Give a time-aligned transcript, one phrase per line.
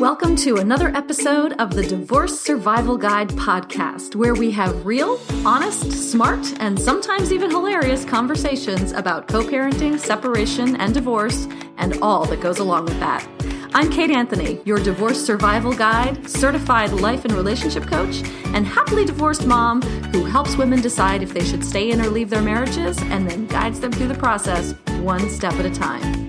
[0.00, 5.92] Welcome to another episode of the Divorce Survival Guide podcast, where we have real, honest,
[6.10, 11.46] smart, and sometimes even hilarious conversations about co parenting, separation, and divorce,
[11.76, 13.24] and all that goes along with that.
[13.72, 19.46] I'm Kate Anthony, your divorce survival guide, certified life and relationship coach, and happily divorced
[19.46, 19.80] mom
[20.10, 23.46] who helps women decide if they should stay in or leave their marriages and then
[23.46, 26.23] guides them through the process one step at a time.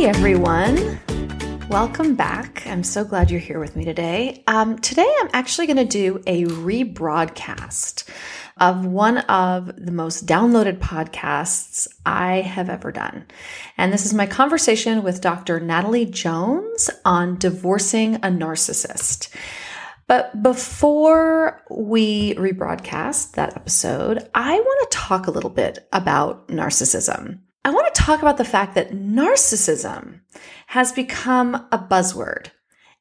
[0.00, 0.98] Hey everyone,
[1.68, 2.66] welcome back.
[2.66, 4.42] I'm so glad you're here with me today.
[4.46, 8.08] Um, today I'm actually going to do a rebroadcast
[8.56, 13.26] of one of the most downloaded podcasts I have ever done.
[13.76, 15.60] And this is my conversation with Dr.
[15.60, 19.28] Natalie Jones on divorcing a narcissist.
[20.06, 27.40] But before we rebroadcast that episode, I want to talk a little bit about narcissism.
[27.64, 30.20] I want to talk about the fact that narcissism
[30.68, 32.48] has become a buzzword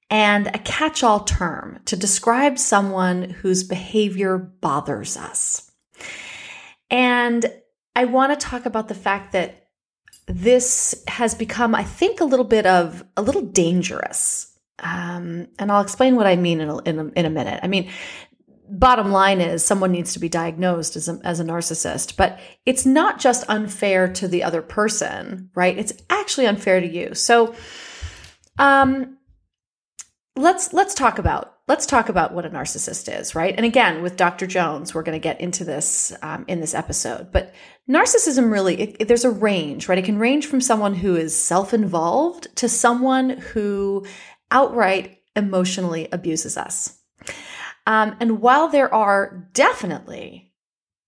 [0.10, 5.72] and a catch all term to describe someone whose behavior bothers us.
[6.90, 7.46] And
[7.96, 9.68] I want to talk about the fact that
[10.26, 14.58] this has become, I think, a little bit of a little dangerous.
[14.80, 17.60] Um, and I'll explain what I mean in a, in a, in a minute.
[17.64, 17.90] I mean,
[18.72, 22.86] bottom line is someone needs to be diagnosed as a, as a narcissist, but it's
[22.86, 25.78] not just unfair to the other person, right?
[25.78, 27.14] It's actually unfair to you.
[27.16, 27.56] So,
[28.58, 29.18] um,
[30.36, 33.54] let's let's talk about let's talk about what a narcissist is, right?
[33.56, 34.48] And again, with Dr.
[34.48, 37.32] Jones, we're going to get into this um, in this episode.
[37.32, 37.54] But
[37.90, 39.98] narcissism really, it, it, there's a range, right?
[39.98, 44.06] It can range from someone who is self-involved to someone who
[44.50, 46.98] outright emotionally abuses us.
[47.88, 50.50] Um, and while there are definitely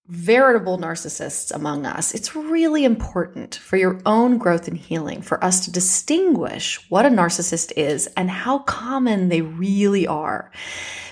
[0.07, 5.63] veritable narcissists among us, it's really important for your own growth and healing for us
[5.65, 10.51] to distinguish what a narcissist is and how common they really are.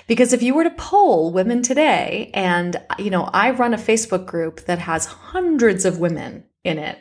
[0.06, 4.26] Because if you were to poll women today, and you know, I run a Facebook
[4.26, 6.98] group that has hundreds of women in it.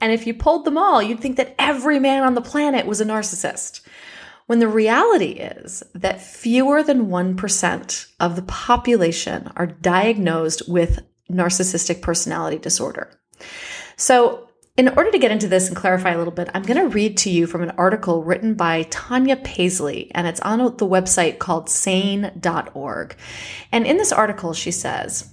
[0.00, 3.00] And if you polled them all, you'd think that every man on the planet was
[3.00, 3.82] a narcissist
[4.50, 12.02] when the reality is that fewer than 1% of the population are diagnosed with narcissistic
[12.02, 13.08] personality disorder.
[13.94, 16.92] So, in order to get into this and clarify a little bit, I'm going to
[16.92, 21.38] read to you from an article written by Tanya Paisley, and it's on the website
[21.38, 23.14] called sane.org.
[23.70, 25.32] And in this article, she says,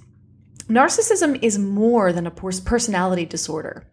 [0.69, 3.87] Narcissism is more than a personality disorder.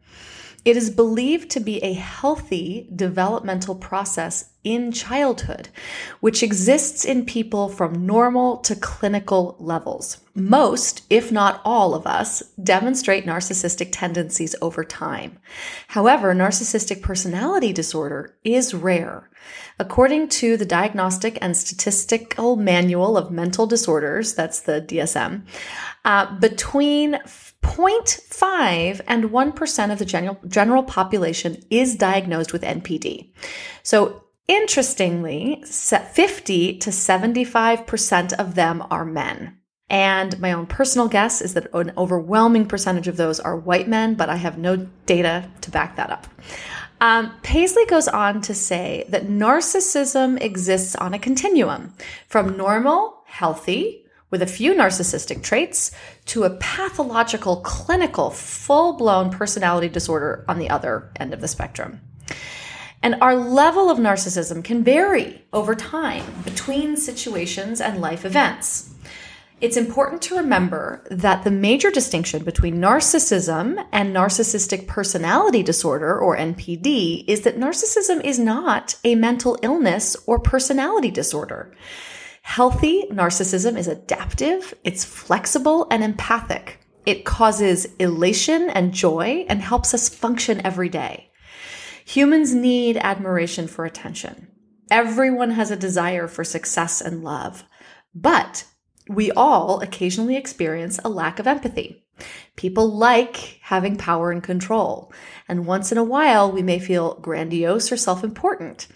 [0.64, 5.68] It is believed to be a healthy developmental process in childhood,
[6.20, 10.20] which exists in people from normal to clinical levels.
[10.34, 15.38] Most, if not all of us, demonstrate narcissistic tendencies over time.
[15.88, 19.30] However, narcissistic personality disorder is rare.
[19.78, 25.42] According to the Diagnostic and Statistical Manual of Mental Disorders, that's the DSM,
[26.06, 27.18] uh, between
[27.64, 33.32] 0.5 and 1% of the general, general population is diagnosed with NPD.
[33.82, 39.58] So interestingly, 50 to 75% of them are men.
[39.90, 44.14] And my own personal guess is that an overwhelming percentage of those are white men,
[44.14, 44.76] but I have no
[45.06, 46.26] data to back that up.
[47.00, 51.92] Um, Paisley goes on to say that narcissism exists on a continuum
[52.28, 55.92] from normal, healthy, with a few narcissistic traits
[56.26, 62.00] to a pathological, clinical, full blown personality disorder on the other end of the spectrum.
[63.02, 68.94] And our level of narcissism can vary over time between situations and life events.
[69.60, 76.36] It's important to remember that the major distinction between narcissism and narcissistic personality disorder, or
[76.36, 81.72] NPD, is that narcissism is not a mental illness or personality disorder.
[82.44, 86.78] Healthy narcissism is adaptive, it's flexible and empathic.
[87.06, 91.30] It causes elation and joy and helps us function every day.
[92.04, 94.48] Humans need admiration for attention.
[94.90, 97.64] Everyone has a desire for success and love,
[98.14, 98.66] but
[99.08, 102.04] we all occasionally experience a lack of empathy.
[102.56, 105.10] People like having power and control,
[105.48, 108.86] and once in a while we may feel grandiose or self important.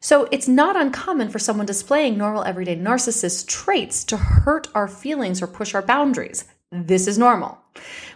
[0.00, 5.42] So it's not uncommon for someone displaying normal everyday narcissist traits to hurt our feelings
[5.42, 6.44] or push our boundaries.
[6.70, 7.58] This is normal.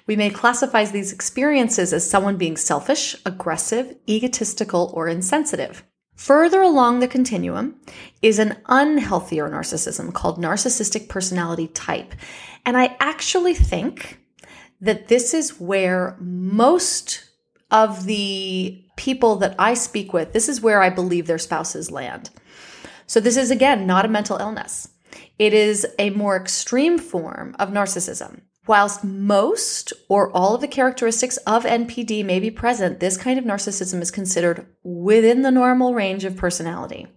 [0.07, 5.85] We may classify these experiences as someone being selfish, aggressive, egotistical, or insensitive.
[6.17, 7.81] Further along the continuum
[8.21, 12.15] is an unhealthier narcissism called narcissistic personality type.
[12.65, 14.21] And I actually think
[14.81, 17.25] that this is where most
[17.71, 22.31] of the people that I speak with, this is where I believe their spouses land.
[23.07, 24.89] So, this is again not a mental illness.
[25.39, 28.43] It is a more extreme form of narcissism.
[28.69, 33.45] Whilst most or all of the characteristics of NPD may be present, this kind of
[33.45, 37.09] narcissism is considered within the normal range of personality.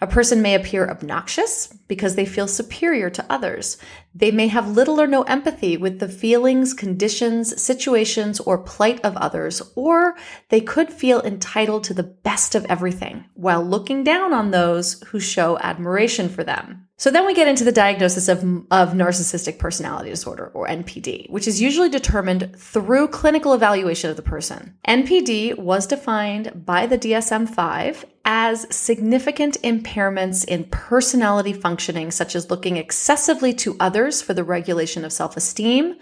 [0.00, 3.76] A person may appear obnoxious because they feel superior to others.
[4.14, 9.16] They may have little or no empathy with the feelings, conditions, situations, or plight of
[9.16, 10.14] others, or
[10.50, 15.18] they could feel entitled to the best of everything while looking down on those who
[15.18, 16.86] show admiration for them.
[17.00, 18.40] So then we get into the diagnosis of,
[18.70, 24.22] of narcissistic personality disorder or NPD, which is usually determined through clinical evaluation of the
[24.22, 24.76] person.
[24.86, 32.50] NPD was defined by the DSM 5 as significant impairments in personality functioning, such as
[32.50, 35.96] looking excessively to others for the regulation of self esteem,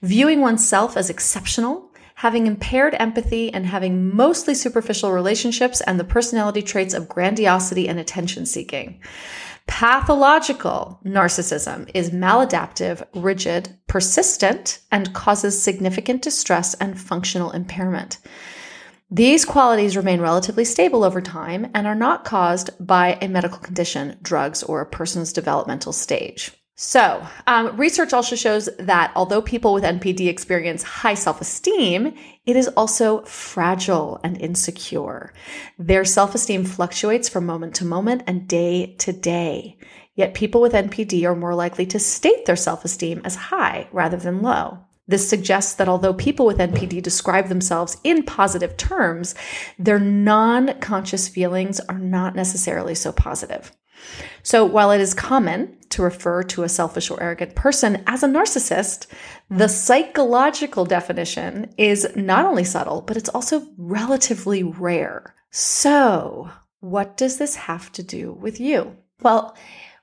[0.00, 6.62] viewing oneself as exceptional, having impaired empathy, and having mostly superficial relationships and the personality
[6.62, 8.98] traits of grandiosity and attention seeking.
[9.66, 18.16] Pathological narcissism is maladaptive, rigid, persistent, and causes significant distress and functional impairment.
[19.10, 24.18] These qualities remain relatively stable over time and are not caused by a medical condition,
[24.20, 26.52] drugs, or a person's developmental stage.
[26.80, 32.14] So, um, research also shows that although people with NPD experience high self esteem,
[32.46, 35.32] it is also fragile and insecure.
[35.78, 39.78] Their self esteem fluctuates from moment to moment and day to day.
[40.14, 44.18] Yet people with NPD are more likely to state their self esteem as high rather
[44.18, 44.78] than low.
[45.08, 49.34] This suggests that although people with NPD describe themselves in positive terms,
[49.78, 53.72] their non conscious feelings are not necessarily so positive.
[54.42, 58.28] So while it is common to refer to a selfish or arrogant person as a
[58.28, 59.06] narcissist,
[59.50, 65.34] the psychological definition is not only subtle, but it's also relatively rare.
[65.50, 66.50] So,
[66.80, 68.96] what does this have to do with you?
[69.22, 69.56] Well,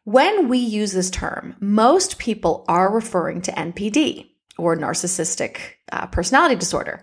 [0.04, 5.58] when we use this term, most people are referring to NPD or narcissistic
[5.92, 7.02] uh, personality disorder,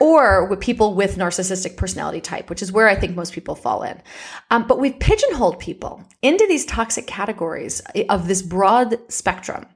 [0.00, 3.82] or with people with narcissistic personality type, which is where I think most people fall
[3.82, 4.00] in.
[4.50, 9.66] Um, but we've pigeonholed people into these toxic categories of this broad spectrum.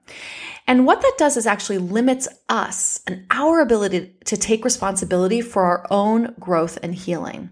[0.66, 5.64] And what that does is actually limits us and our ability to take responsibility for
[5.64, 7.50] our own growth and healing.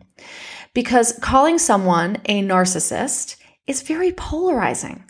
[0.75, 3.37] Because calling someone a narcissist
[3.67, 5.05] is very polarizing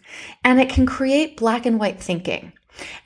[0.44, 2.52] and it can create black and white thinking.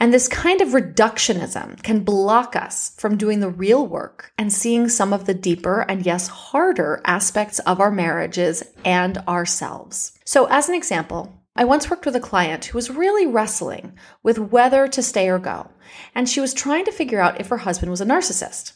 [0.00, 4.88] And this kind of reductionism can block us from doing the real work and seeing
[4.88, 10.19] some of the deeper and yes, harder aspects of our marriages and ourselves.
[10.25, 13.93] So, as an example, I once worked with a client who was really wrestling
[14.25, 15.71] with whether to stay or go.
[16.12, 18.73] And she was trying to figure out if her husband was a narcissist.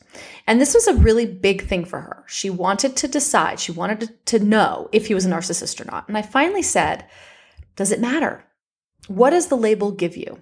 [0.46, 2.24] And this was a really big thing for her.
[2.28, 6.06] She wanted to decide, she wanted to know if he was a narcissist or not.
[6.06, 7.04] And I finally said,
[7.74, 8.44] Does it matter?
[9.08, 10.40] What does the label give you?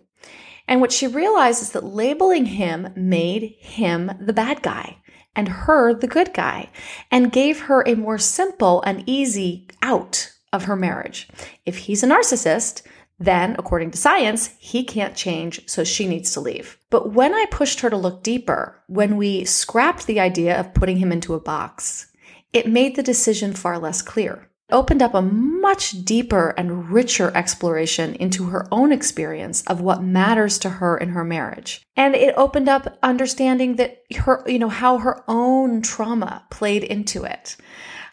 [0.68, 4.98] And what she realized is that labeling him made him the bad guy
[5.34, 6.70] and her the good guy
[7.10, 11.28] and gave her a more simple and easy out of her marriage.
[11.64, 12.82] If he's a narcissist,
[13.18, 16.78] then, according to science, he can't change, so she needs to leave.
[16.90, 20.98] But when I pushed her to look deeper, when we scrapped the idea of putting
[20.98, 22.12] him into a box,
[22.52, 28.14] it made the decision far less clear opened up a much deeper and richer exploration
[28.16, 31.82] into her own experience of what matters to her in her marriage.
[31.96, 37.24] And it opened up understanding that her, you know, how her own trauma played into
[37.24, 37.56] it.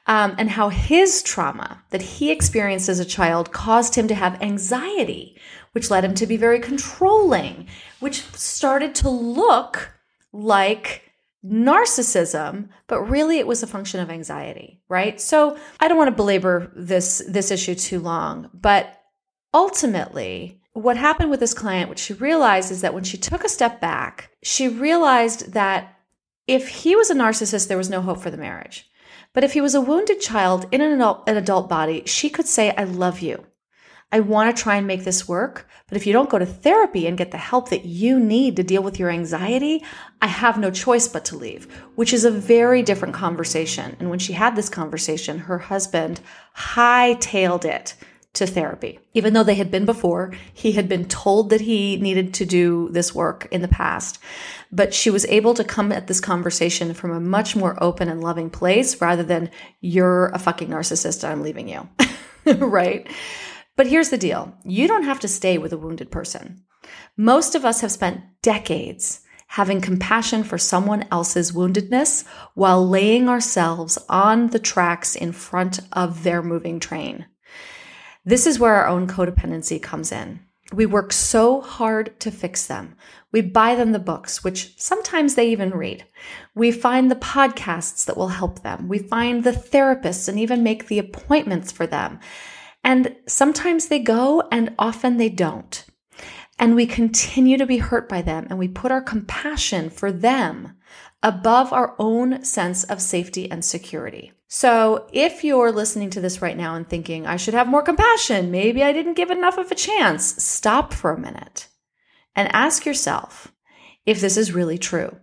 [0.06, 4.42] Um, and how his trauma that he experienced as a child caused him to have
[4.42, 5.38] anxiety,
[5.72, 7.68] which led him to be very controlling,
[8.02, 9.94] which started to look
[10.34, 11.13] like
[11.46, 15.20] narcissism, but really it was a function of anxiety, right?
[15.20, 19.02] So I don't want to belabor this this issue too long, but
[19.54, 23.50] ultimately what happened with this client, what she realized is that when she took a
[23.50, 26.00] step back, she realized that
[26.48, 28.90] if he was a narcissist, there was no hope for the marriage.
[29.34, 32.48] But if he was a wounded child in an adult, an adult body, she could
[32.48, 33.46] say, I love you.
[34.14, 37.08] I want to try and make this work, but if you don't go to therapy
[37.08, 39.84] and get the help that you need to deal with your anxiety,
[40.22, 41.66] I have no choice but to leave,
[41.96, 43.98] which is a very different conversation.
[44.00, 46.22] And when she had this conversation, her husband
[46.56, 47.96] hightailed it
[48.34, 49.00] to therapy.
[49.16, 52.90] Even though they had been before, he had been told that he needed to do
[52.92, 54.20] this work in the past.
[54.72, 58.22] But she was able to come at this conversation from a much more open and
[58.22, 59.50] loving place rather than,
[59.82, 61.90] you're a fucking narcissist, I'm leaving you.
[62.46, 63.08] right?
[63.76, 66.64] But here's the deal you don't have to stay with a wounded person.
[67.18, 72.26] Most of us have spent decades having compassion for someone else's woundedness
[72.56, 77.26] while laying ourselves on the tracks in front of their moving train.
[78.26, 80.40] This is where our own codependency comes in.
[80.72, 82.96] We work so hard to fix them.
[83.32, 86.06] We buy them the books, which sometimes they even read.
[86.56, 88.88] We find the podcasts that will help them.
[88.88, 92.20] We find the therapists and even make the appointments for them.
[92.84, 95.86] And sometimes they go and often they don't
[96.60, 100.74] and we continue to be hurt by them and we put our compassion for them
[101.22, 104.34] above our own sense of safety and security.
[104.48, 108.52] So, if you're listening to this right now and thinking, I should have more compassion,
[108.52, 111.70] maybe I didn't give enough of a chance, stop for a minute
[112.36, 113.52] and ask yourself
[114.06, 115.18] if this is really true.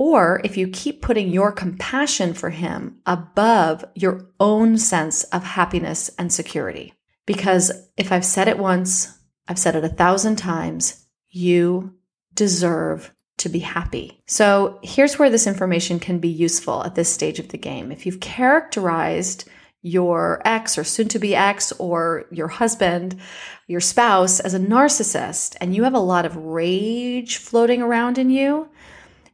[0.00, 6.10] Or if you keep putting your compassion for him above your own sense of happiness
[6.18, 6.94] and security.
[7.26, 11.04] Because if I've said it once, I've said it a thousand times.
[11.28, 11.94] You
[12.32, 14.22] deserve to be happy.
[14.26, 17.92] So here's where this information can be useful at this stage of the game.
[17.92, 19.50] If you've characterized
[19.82, 23.20] your ex or soon to be ex or your husband,
[23.66, 28.30] your spouse as a narcissist, and you have a lot of rage floating around in
[28.30, 28.70] you,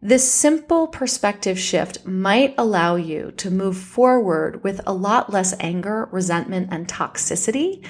[0.03, 6.09] this simple perspective shift might allow you to move forward with a lot less anger,
[6.13, 7.85] resentment, and toxicity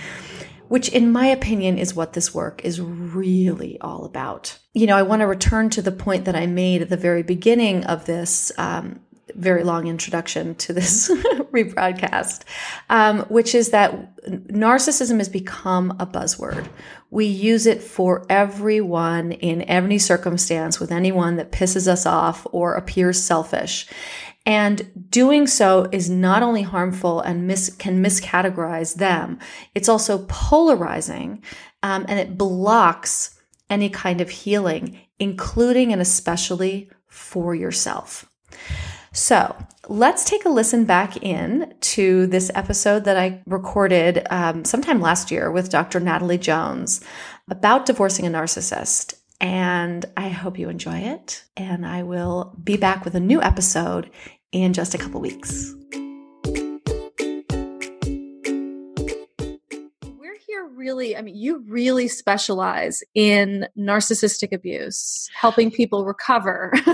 [0.68, 4.58] which in my opinion is what this work is really all about.
[4.75, 7.22] You know, I want to return to the point that I made at the very
[7.22, 9.00] beginning of this um,
[9.35, 11.09] very long introduction to this
[11.52, 12.42] rebroadcast,
[12.90, 16.68] um, which is that narcissism has become a buzzword.
[17.11, 22.75] We use it for everyone in any circumstance with anyone that pisses us off or
[22.75, 23.87] appears selfish.
[24.45, 29.40] And doing so is not only harmful and mis- can miscategorize them,
[29.75, 31.42] it's also polarizing
[31.83, 38.30] um, and it blocks any kind of healing, including and especially for yourself.
[39.16, 39.56] So
[39.88, 45.30] let's take a listen back in to this episode that I recorded um, sometime last
[45.30, 46.00] year with Dr.
[46.00, 47.00] Natalie Jones
[47.50, 49.14] about divorcing a narcissist.
[49.40, 51.44] And I hope you enjoy it.
[51.56, 54.11] And I will be back with a new episode
[54.52, 55.75] in just a couple weeks.
[60.86, 66.70] Really, I mean, you really specialize in narcissistic abuse, helping people recover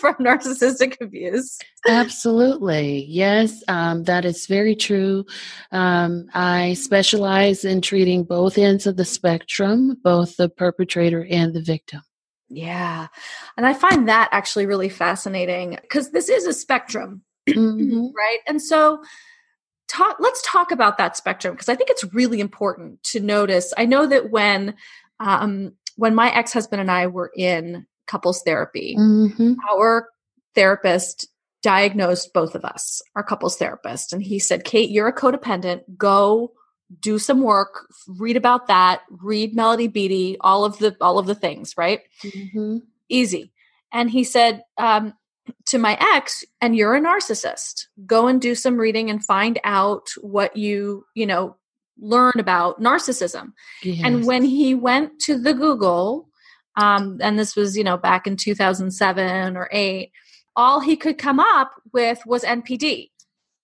[0.00, 1.58] from narcissistic abuse.
[1.86, 3.06] Absolutely.
[3.08, 5.24] Yes, um, that is very true.
[5.72, 11.62] Um, I specialize in treating both ends of the spectrum, both the perpetrator and the
[11.62, 12.02] victim.
[12.50, 13.06] Yeah.
[13.56, 18.14] And I find that actually really fascinating because this is a spectrum, mm-hmm.
[18.14, 18.40] right?
[18.46, 19.02] And so
[19.88, 23.72] talk let's talk about that spectrum because I think it's really important to notice.
[23.76, 24.74] I know that when
[25.20, 29.54] um when my ex-husband and I were in couples therapy, mm-hmm.
[29.68, 30.08] our
[30.54, 31.26] therapist
[31.60, 35.82] diagnosed both of us, our couples therapist, and he said, "Kate, you're a codependent.
[35.96, 36.52] Go
[37.00, 41.34] do some work, read about that, read Melody Beattie, all of the all of the
[41.34, 42.00] things, right?
[42.22, 42.78] Mm-hmm.
[43.08, 43.52] Easy.
[43.92, 45.14] And he said um,
[45.66, 47.86] to my ex, "And you're a narcissist.
[48.06, 51.56] Go and do some reading and find out what you you know
[51.98, 53.52] learn about narcissism."
[53.82, 54.00] Yes.
[54.04, 56.28] And when he went to the Google,
[56.76, 60.12] um, and this was you know back in 2007 or eight,
[60.56, 63.10] all he could come up with was NPD.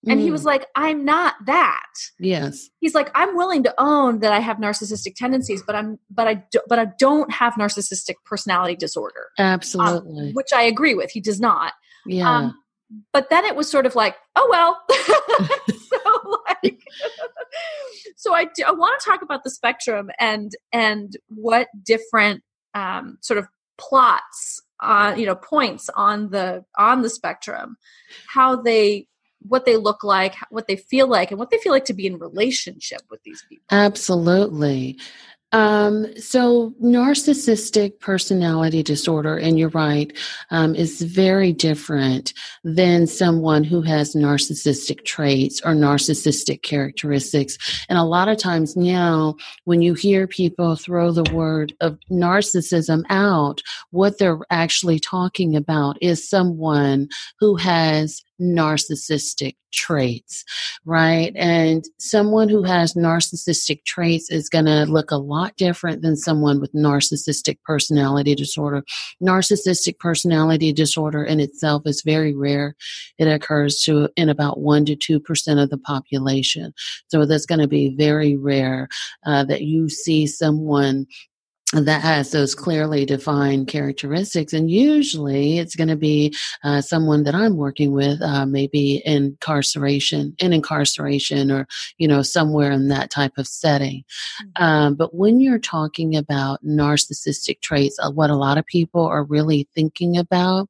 [0.07, 0.23] And mm.
[0.23, 0.45] he was mm.
[0.45, 1.85] like, I'm not that.
[2.19, 2.69] Yes.
[2.79, 6.35] He's like, I'm willing to own that I have narcissistic tendencies, but I'm, but I,
[6.51, 9.27] do, but I don't have narcissistic personality disorder.
[9.39, 10.29] Absolutely.
[10.29, 11.11] Um, which I agree with.
[11.11, 11.73] He does not.
[12.05, 12.29] Yeah.
[12.29, 12.55] Um,
[13.13, 14.79] but then it was sort of like, oh well.
[15.89, 16.79] so like,
[18.15, 22.43] so I, do, I want to talk about the spectrum and and what different
[22.73, 23.47] um, sort of
[23.77, 27.77] plots, uh, you know, points on the on the spectrum,
[28.27, 29.07] how they
[29.47, 32.07] what they look like, what they feel like, and what they feel like to be
[32.07, 33.65] in relationship with these people.
[33.71, 34.97] Absolutely.
[35.55, 40.11] Um, so, narcissistic personality disorder, and you're right,
[40.51, 42.33] um, is very different
[42.65, 47.57] than someone who has narcissistic traits or narcissistic characteristics.
[47.87, 53.03] And a lot of times now, when you hear people throw the word of narcissism
[53.09, 53.61] out,
[53.91, 57.07] what they're actually talking about is someone
[57.39, 60.43] who has narcissistic traits,
[60.85, 61.33] right?
[61.35, 66.59] And someone who has narcissistic traits is going to look a lot different than someone
[66.59, 68.83] with narcissistic personality disorder.
[69.21, 72.75] Narcissistic personality disorder in itself is very rare.
[73.17, 76.73] It occurs to in about 1 to 2% of the population.
[77.07, 78.87] So that's going to be very rare
[79.25, 81.05] uh, that you see someone
[81.83, 87.35] that has those clearly defined characteristics and usually it's going to be uh, someone that
[87.35, 91.67] i'm working with uh, maybe incarceration in incarceration or
[91.97, 94.03] you know somewhere in that type of setting
[94.41, 94.63] mm-hmm.
[94.63, 99.23] um, but when you're talking about narcissistic traits uh, what a lot of people are
[99.23, 100.69] really thinking about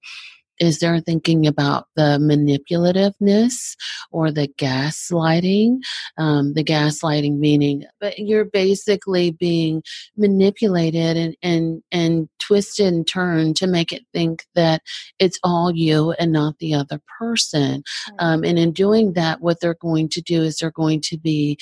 [0.60, 3.76] is there thinking about the manipulativeness
[4.12, 5.80] or the gaslighting?
[6.18, 9.82] Um, the gaslighting meaning but you're basically being
[10.16, 14.82] manipulated and and and twisted and turned to make it think that
[15.20, 17.84] it's all you and not the other person.
[18.20, 21.58] Um, and in doing that what they're going to do is they're going to be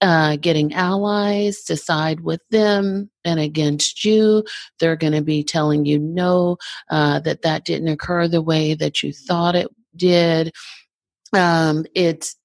[0.00, 4.44] uh, getting allies to side with them and against you.
[4.80, 6.56] They're going to be telling you no,
[6.90, 10.52] uh, that that didn't occur the way that you thought it did.
[11.32, 12.36] Um, it's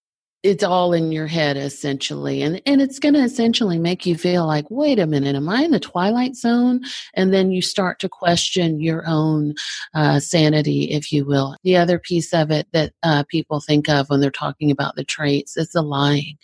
[0.43, 4.45] it's all in your head essentially and and it's going to essentially make you feel
[4.45, 6.81] like wait a minute am i in the twilight zone?
[7.15, 9.53] And then you start to question your own
[9.93, 11.55] uh, sanity if you will.
[11.63, 15.03] The other piece of it that uh, people think of when they're talking about the
[15.03, 16.37] traits is the lying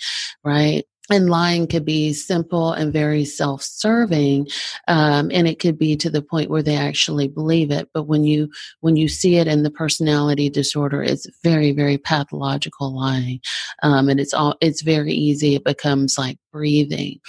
[0.44, 4.48] right and lying could be simple and very self-serving
[4.88, 7.90] um, and it could be to the point where they actually believe it.
[7.94, 8.50] But when you
[8.82, 13.40] when you see it in the personality disorder it's very very pathological lying
[13.84, 15.56] um, and it's all it's very easy.
[15.56, 17.20] It becomes like breathing.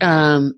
[0.00, 0.54] Um,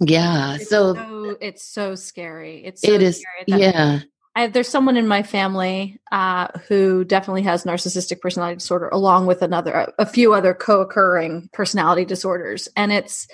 [0.00, 2.64] yeah it's so, so, it's so scary.
[2.64, 4.00] It's so it is yeah
[4.36, 9.42] I, there's someone in my family uh, who definitely has narcissistic personality disorder, along with
[9.42, 13.28] another, a, few other co-occurring personality disorders, and it's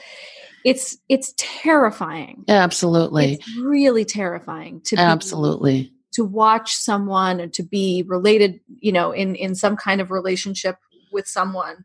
[0.63, 2.45] it's it's terrifying.
[2.49, 8.93] Absolutely, it's really terrifying to absolutely be, to watch someone and to be related, you
[8.93, 10.77] know, in in some kind of relationship
[11.13, 11.85] with someone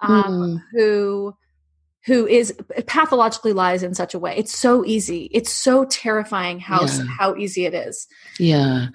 [0.00, 0.62] um, mm.
[0.72, 1.32] who
[2.08, 2.54] who is
[2.86, 4.34] pathologically lies in such a way.
[4.34, 5.28] It's so easy.
[5.30, 7.04] It's so terrifying how yeah.
[7.18, 8.08] how easy it is.
[8.38, 8.86] Yeah.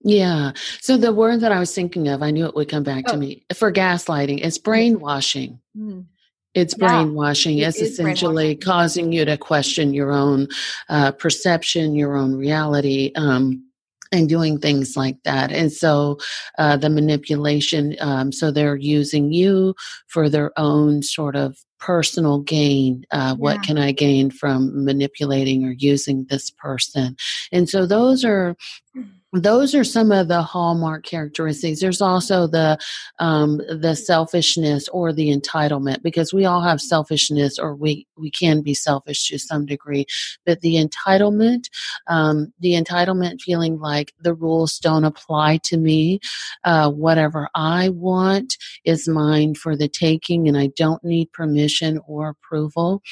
[0.00, 0.52] Yeah.
[0.80, 3.12] So the word that I was thinking of, I knew it would come back oh.
[3.12, 4.44] to me for gaslighting.
[4.44, 5.58] It's brainwashing.
[5.76, 6.06] Mm.
[6.54, 7.58] It's brainwashing.
[7.58, 10.46] Yeah, it's essentially causing you to question your own
[10.88, 13.12] uh, perception, your own reality.
[13.16, 13.64] Um,
[14.10, 15.52] and doing things like that.
[15.52, 16.16] And so
[16.56, 19.74] uh, the manipulation, um, so they're using you
[20.06, 23.04] for their own sort of personal gain.
[23.10, 23.62] Uh, what yeah.
[23.62, 27.16] can I gain from manipulating or using this person?
[27.52, 28.56] And so those are
[28.96, 31.80] mm those are some of the hallmark characteristics.
[31.80, 32.78] There's also the
[33.18, 38.62] um, the selfishness or the entitlement because we all have selfishness or we we can
[38.62, 40.06] be selfish to some degree.
[40.46, 41.68] But the entitlement
[42.06, 46.20] um, the entitlement feeling like the rules don't apply to me
[46.64, 52.30] uh, whatever i want is mine for the taking and i don't need permission or
[52.30, 53.02] approval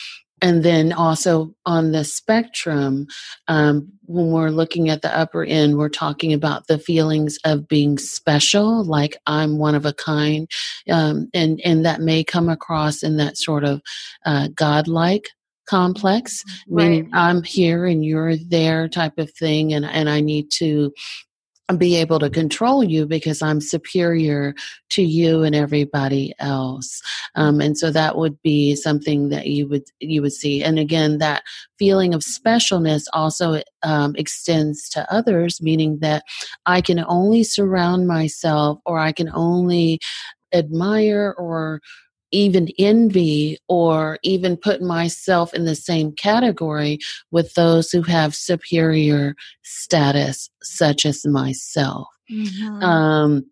[0.42, 3.06] and then also on the spectrum,
[3.48, 7.98] um, when we're looking at the upper end, we're talking about the feelings of being
[7.98, 10.48] special, like I'm one of a kind,
[10.90, 13.80] um, and and that may come across in that sort of
[14.24, 15.28] uh, godlike
[15.66, 16.88] complex, right.
[16.88, 20.92] meaning I'm here and you're there type of thing, and and I need to
[21.74, 24.54] be able to control you because I'm superior
[24.90, 27.02] to you and everybody else.
[27.34, 30.62] Um, and so that would be something that you would you would see.
[30.62, 31.42] And again, that
[31.78, 36.22] feeling of specialness also um, extends to others, meaning that
[36.66, 39.98] I can only surround myself or I can only
[40.52, 41.80] admire or
[42.36, 46.98] even envy or even put myself in the same category
[47.30, 52.06] with those who have superior status, such as myself.
[52.30, 52.82] Mm-hmm.
[52.82, 53.46] Um,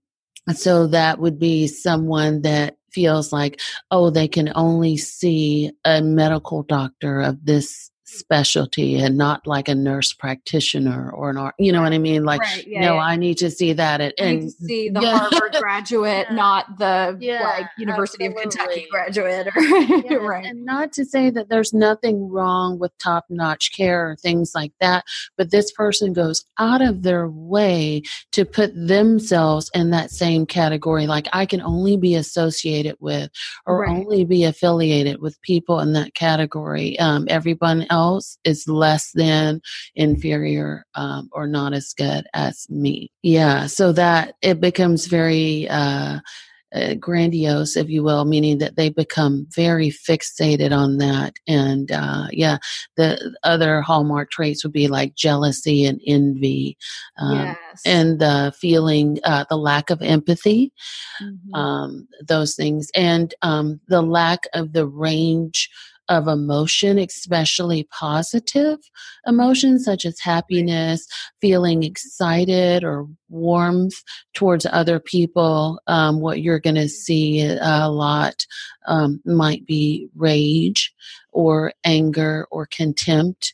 [0.54, 3.58] so that would be someone that feels like,
[3.90, 9.74] oh, they can only see a medical doctor of this specialty and not like a
[9.74, 13.00] nurse practitioner or an art you know what i mean like right, yeah, no yeah.
[13.00, 15.18] i need to see that at, and see the yeah.
[15.18, 18.44] harvard graduate not the like university absolutely.
[18.44, 19.48] of kentucky graduate
[20.10, 24.16] or, right and not to say that there's nothing wrong with top notch care or
[24.16, 25.04] things like that
[25.36, 31.06] but this person goes out of their way to put themselves in that same category
[31.06, 33.30] like i can only be associated with
[33.66, 33.90] or right.
[33.90, 38.03] only be affiliated with people in that category um, everyone else
[38.44, 39.60] is less than,
[39.94, 43.10] inferior, um, or not as good as me.
[43.22, 46.20] Yeah, so that it becomes very uh,
[46.74, 51.34] uh, grandiose, if you will, meaning that they become very fixated on that.
[51.46, 52.58] And uh, yeah,
[52.96, 56.76] the other hallmark traits would be like jealousy and envy,
[57.16, 57.82] um, yes.
[57.86, 60.72] and the feeling, uh, the lack of empathy,
[61.22, 61.54] mm-hmm.
[61.54, 65.70] um, those things, and um, the lack of the range
[66.08, 68.78] of emotion, especially positive
[69.26, 71.06] emotions such as happiness,
[71.40, 74.02] feeling excited or warmth
[74.34, 75.80] towards other people.
[75.86, 78.46] Um, what you're going to see a lot
[78.86, 80.92] um, might be rage
[81.32, 83.52] or anger or contempt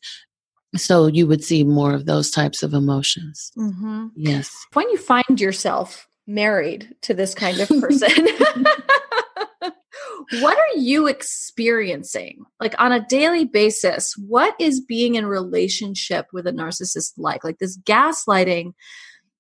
[0.77, 4.07] so you would see more of those types of emotions mm-hmm.
[4.15, 8.09] yes when you find yourself married to this kind of person
[10.41, 16.47] what are you experiencing like on a daily basis what is being in relationship with
[16.47, 18.73] a narcissist like like this gaslighting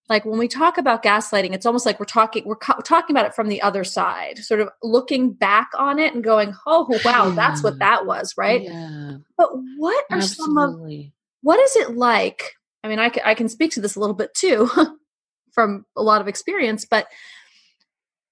[0.08, 3.26] like when we talk about gaslighting it's almost like we're talking we're co- talking about
[3.26, 7.28] it from the other side sort of looking back on it and going oh wow
[7.28, 7.34] yeah.
[7.34, 9.16] that's what that was right yeah.
[9.38, 10.44] but what are Absolutely.
[10.44, 12.52] some of what is it like
[12.84, 14.68] i mean I, c- I can speak to this a little bit too
[15.52, 17.06] from a lot of experience but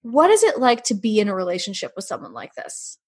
[0.02, 2.98] what is it like to be in a relationship with someone like this?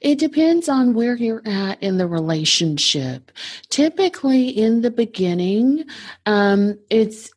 [0.00, 3.30] It depends on where you're at in the relationship.
[3.68, 5.84] Typically, in the beginning,
[6.24, 7.30] um, it's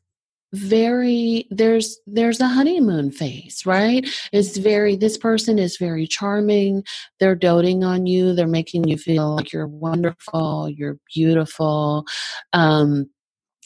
[0.54, 4.08] very there's there's a honeymoon phase right?
[4.32, 6.84] It's very this person is very charming.
[7.20, 8.34] They're doting on you.
[8.34, 12.06] They're making you feel like you're wonderful you're beautiful.
[12.54, 13.10] Um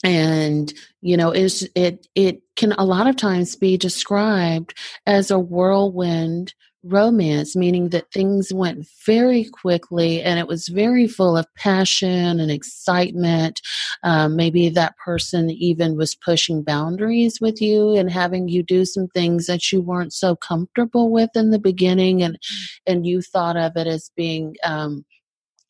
[0.03, 4.73] and you know it's it it can a lot of times be described
[5.05, 11.37] as a whirlwind romance, meaning that things went very quickly and it was very full
[11.37, 13.61] of passion and excitement.
[14.03, 19.07] Um, maybe that person even was pushing boundaries with you and having you do some
[19.07, 22.37] things that you weren't so comfortable with in the beginning, and
[22.85, 24.55] and you thought of it as being.
[24.63, 25.05] Um,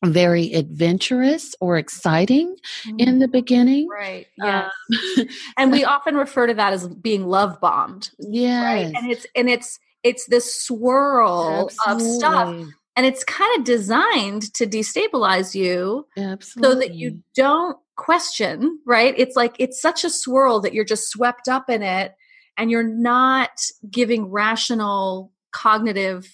[0.04, 2.56] very adventurous or exciting
[2.86, 3.00] mm-hmm.
[3.00, 3.88] in the beginning.
[3.88, 4.26] Right.
[4.36, 4.68] Yeah.
[5.18, 8.10] Um, and we often refer to that as being love bombed.
[8.18, 8.64] Yeah.
[8.64, 8.92] Right?
[8.94, 12.04] And it's and it's it's this swirl Absolutely.
[12.06, 16.72] of stuff and it's kind of designed to destabilize you Absolutely.
[16.72, 21.10] so that you don't question right it's like it's such a swirl that you're just
[21.10, 22.14] swept up in it
[22.56, 23.50] and you're not
[23.90, 26.28] giving rational cognitive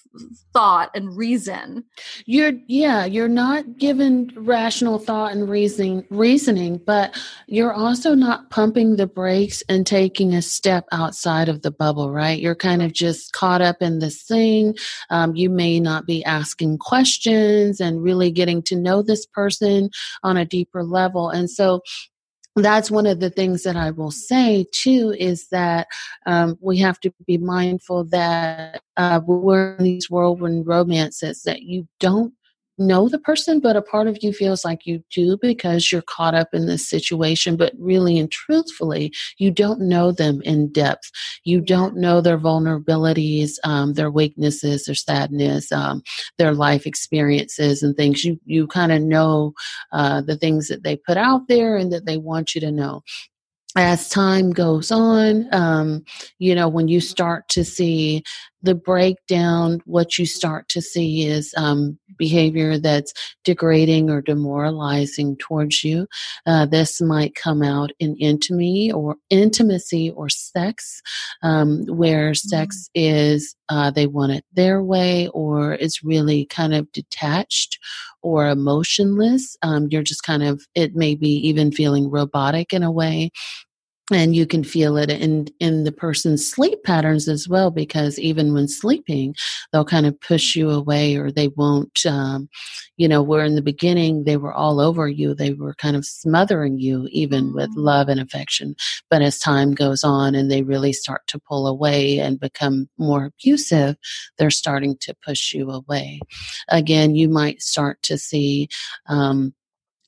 [0.52, 1.84] thought and reason.
[2.26, 8.96] You're yeah you're not given rational thought and reasoning reasoning but you're also not pumping
[8.96, 12.40] the brakes and taking a step outside of the bubble right?
[12.40, 14.76] You're kind of just caught up in this thing.
[15.10, 19.90] Um, you may not be asking questions and really getting to know this person
[20.22, 21.30] on a deeper level.
[21.30, 21.82] And so
[22.56, 25.88] that's one of the things that I will say too is that
[26.26, 31.88] um, we have to be mindful that uh, we're in these whirlwind romances that you
[31.98, 32.32] don't
[32.78, 36.34] know the person, but a part of you feels like you do because you're caught
[36.34, 37.56] up in this situation.
[37.56, 41.10] But really and truthfully, you don't know them in depth.
[41.44, 46.02] You don't know their vulnerabilities, um, their weaknesses, their sadness, um,
[46.38, 48.24] their life experiences, and things.
[48.24, 49.52] You you kind of know
[49.92, 53.02] uh, the things that they put out there and that they want you to know
[53.76, 56.04] as time goes on, um,
[56.38, 58.22] you know, when you start to see
[58.64, 63.12] the breakdown, what you start to see is um, behavior that's
[63.44, 66.06] degrading or demoralizing towards you.
[66.46, 71.02] Uh, this might come out in intimacy or intimacy or sex,
[71.42, 73.14] um, where sex mm-hmm.
[73.14, 77.78] is uh, they want it their way or it's really kind of detached
[78.22, 79.56] or emotionless.
[79.62, 83.30] Um, you're just kind of, it may be even feeling robotic in a way
[84.12, 88.52] and you can feel it in in the person's sleep patterns as well because even
[88.52, 89.34] when sleeping
[89.72, 92.48] they'll kind of push you away or they won't um,
[92.96, 96.04] you know where in the beginning they were all over you they were kind of
[96.04, 97.76] smothering you even with mm.
[97.76, 98.74] love and affection
[99.08, 103.26] but as time goes on and they really start to pull away and become more
[103.26, 103.96] abusive
[104.36, 106.20] they're starting to push you away
[106.68, 108.68] again you might start to see
[109.06, 109.54] um,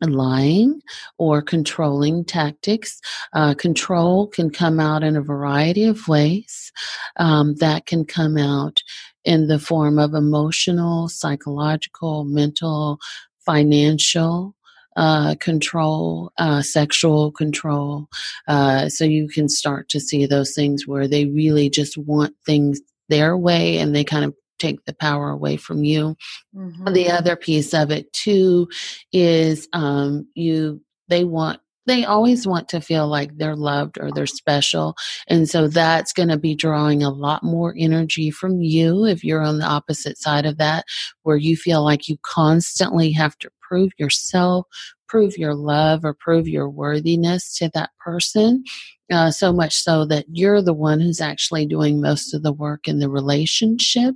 [0.03, 0.81] lying
[1.19, 3.01] or controlling tactics.
[3.33, 6.73] Uh, control can come out in a variety of ways.
[7.17, 8.83] Um, that can come out
[9.25, 12.99] in the form of emotional, psychological, mental,
[13.45, 14.55] financial.
[14.99, 18.09] Uh, control, uh, sexual control.
[18.49, 22.81] Uh, so you can start to see those things where they really just want things
[23.11, 26.17] their way and they kind of take the power away from you.
[26.55, 26.93] Mm-hmm.
[26.93, 28.69] The other piece of it too
[29.13, 34.27] is um, you they want they always want to feel like they're loved or they're
[34.27, 34.97] special.
[35.29, 39.43] And so that's going to be drawing a lot more energy from you if you're
[39.43, 40.85] on the opposite side of that,
[41.23, 44.67] where you feel like you constantly have to prove yourself,
[45.09, 48.65] prove your love, or prove your worthiness to that person.
[49.13, 52.89] Uh, so much so that you're the one who's actually doing most of the work
[52.89, 54.15] in the relationship.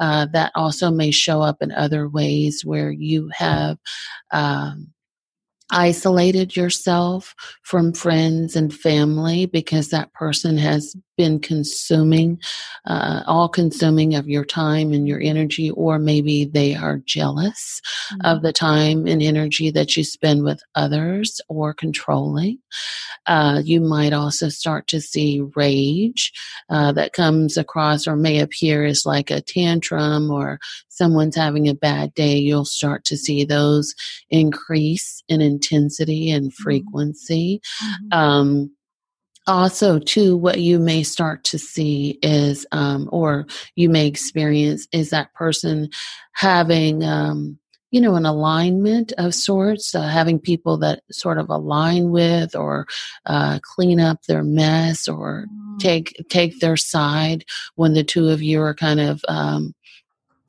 [0.00, 3.78] Uh, that also may show up in other ways where you have
[4.32, 4.92] um,
[5.70, 12.40] isolated yourself from friends and family because that person has been consuming,
[12.86, 17.80] uh, all consuming of your time and your energy, or maybe they are jealous
[18.12, 18.26] mm-hmm.
[18.26, 22.58] of the time and energy that you spend with others or controlling.
[23.26, 26.32] Uh, you might also start to see rage
[26.68, 31.74] uh, that comes across or may appear as like a tantrum or someone's having a
[31.74, 32.36] bad day.
[32.36, 33.94] You'll start to see those
[34.30, 36.62] increase in intensity and mm-hmm.
[36.62, 37.60] frequency.
[37.82, 38.18] Mm-hmm.
[38.18, 38.70] Um,
[39.46, 45.10] also too what you may start to see is um, or you may experience is
[45.10, 45.88] that person
[46.32, 47.58] having um,
[47.90, 52.86] you know an alignment of sorts uh, having people that sort of align with or
[53.26, 55.78] uh, clean up their mess or mm.
[55.78, 57.44] take take their side
[57.76, 59.74] when the two of you are kind of um,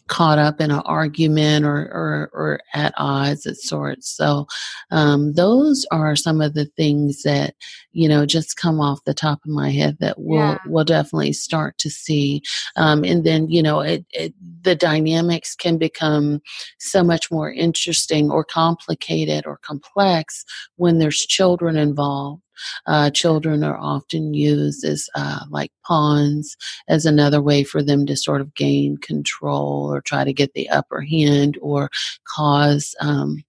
[0.08, 4.10] caught up in an argument or, or, or at odds of sorts.
[4.16, 4.46] So
[4.92, 7.56] um, those are some of the things that
[7.92, 10.58] you know just come off the top of my head that we'll yeah.
[10.68, 12.42] we'll definitely start to see.
[12.76, 16.42] Um, and then you know it, it, the dynamics can become
[16.80, 20.44] so much more interesting or complicated or complex
[20.76, 22.42] when there's children involved
[22.86, 26.56] uh, children are often used as uh, like pawns,
[26.88, 30.70] as another way for them to sort of gain control or try to get the
[30.70, 31.90] upper hand or
[32.28, 32.96] cause.
[33.00, 33.44] Um,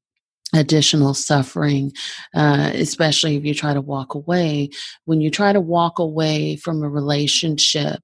[0.55, 1.93] additional suffering,
[2.35, 4.71] uh, especially if you try to walk away.
[5.05, 8.01] When you try to walk away from a relationship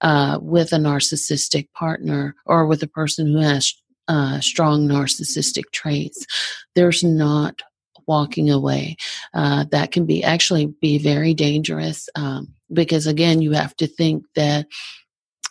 [0.00, 3.74] uh, with a narcissistic partner or with a person who has
[4.08, 6.26] uh, strong narcissistic traits,
[6.74, 7.62] there's not
[8.06, 8.96] walking away.
[9.34, 14.24] Uh, that can be actually be very dangerous um, because again, you have to think
[14.34, 14.66] that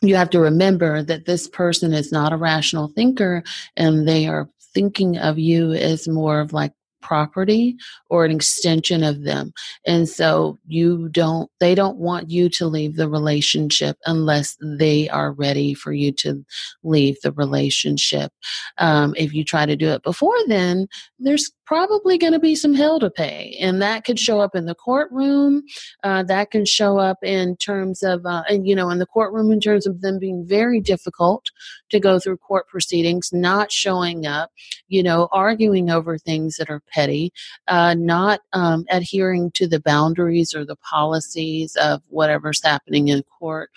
[0.01, 3.43] you have to remember that this person is not a rational thinker
[3.75, 6.73] and they are thinking of you as more of like
[7.05, 7.77] property
[8.09, 9.53] or an extension of them.
[9.85, 15.31] And so you don't, they don't want you to leave the relationship unless they are
[15.31, 16.43] ready for you to
[16.83, 18.31] leave the relationship.
[18.79, 20.87] Um, if you try to do it before then,
[21.19, 23.58] there's probably going to be some hell to pay.
[23.60, 25.63] And that could show up in the courtroom.
[26.04, 29.51] Uh, that can show up in terms of, uh, and, you know, in the courtroom
[29.51, 31.49] in terms of them being very difficult
[31.89, 34.51] to go through court proceedings, not showing up,
[34.88, 37.32] you know, arguing over things that are petty,
[37.67, 43.69] uh, not um, adhering to the boundaries or the policies of whatever's happening in court.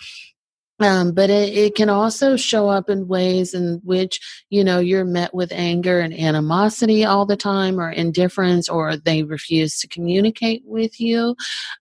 [0.81, 5.05] Um, but it, it, can also show up in ways in which you know you're
[5.05, 10.63] met with anger and animosity all the time or indifference or they refuse to communicate
[10.65, 11.35] with you.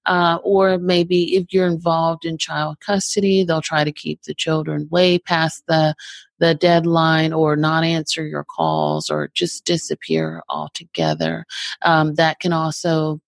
[0.06, 4.88] Uh, or maybe if you're involved in child custody they'll try to keep the children
[4.90, 5.94] way past the
[6.40, 11.46] the deadline or not answer your calls or just disappear altogether.
[11.82, 13.22] Um, that can also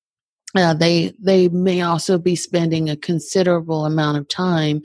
[0.55, 4.81] uh, they they may also be spending a considerable amount of time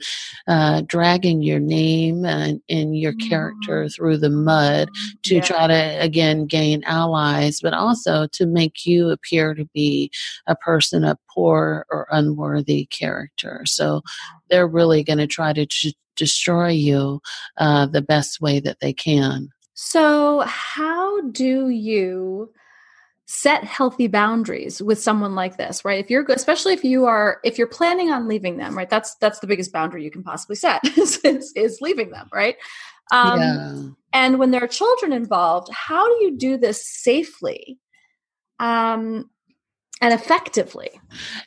[0.47, 3.87] uh, dragging your name and, and your character mm-hmm.
[3.87, 4.89] through the mud
[5.23, 5.41] to yeah.
[5.41, 10.11] try to again gain allies, but also to make you appear to be
[10.45, 13.63] a person of poor or unworthy character.
[13.65, 14.01] So
[14.49, 17.21] they're really going to try to j- destroy you
[17.57, 19.49] uh, the best way that they can.
[19.73, 22.51] So, how do you?
[23.25, 26.03] Set healthy boundaries with someone like this right?
[26.03, 28.89] If you're especially if you are if you're planning on leaving them right?
[28.89, 32.55] That's that's the biggest boundary you can possibly set is, is, is leaving them right?
[33.11, 33.81] Um, yeah.
[34.13, 37.79] and when there are children involved how do you do this safely?
[38.59, 39.29] Um,
[40.01, 40.89] and effectively?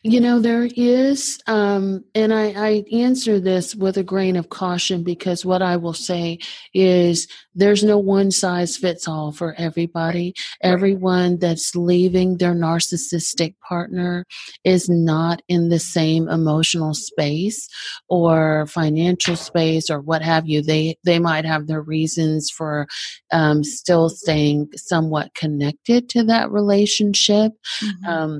[0.03, 5.05] You know, there is, um, and I, I answer this with a grain of caution
[5.05, 6.39] because what I will say
[6.73, 10.33] is there's no one size fits all for everybody.
[10.65, 10.71] Right.
[10.73, 14.25] Everyone that's leaving their narcissistic partner
[14.65, 17.69] is not in the same emotional space
[18.09, 20.63] or financial space or what have you.
[20.63, 22.87] They they might have their reasons for
[23.33, 27.53] um, still staying somewhat connected to that relationship.
[27.83, 28.07] Mm-hmm.
[28.07, 28.38] Um,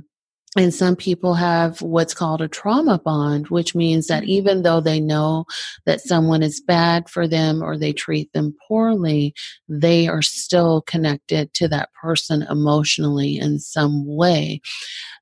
[0.59, 4.31] and some people have what's called a trauma bond, which means that mm-hmm.
[4.31, 5.45] even though they know
[5.87, 9.35] that someone is bad for them or they treat them poorly,
[9.69, 14.61] they are still connected to that person emotionally in some way.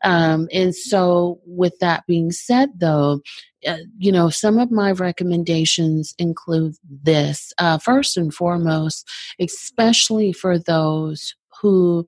[0.02, 3.20] Um, and so, with that being said, though,
[3.66, 7.52] uh, you know, some of my recommendations include this.
[7.58, 9.06] Uh, first and foremost,
[9.38, 12.06] especially for those who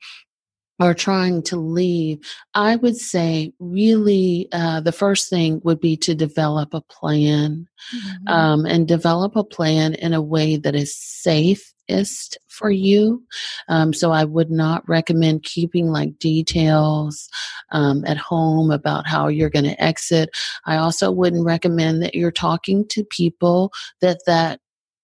[0.80, 2.18] are trying to leave,
[2.54, 8.28] I would say really uh, the first thing would be to develop a plan mm-hmm.
[8.28, 13.22] um, and develop a plan in a way that is safest for you.
[13.68, 17.28] Um, so I would not recommend keeping like details
[17.72, 20.30] um, at home about how you're going to exit.
[20.64, 24.60] I also wouldn't recommend that you're talking to people that that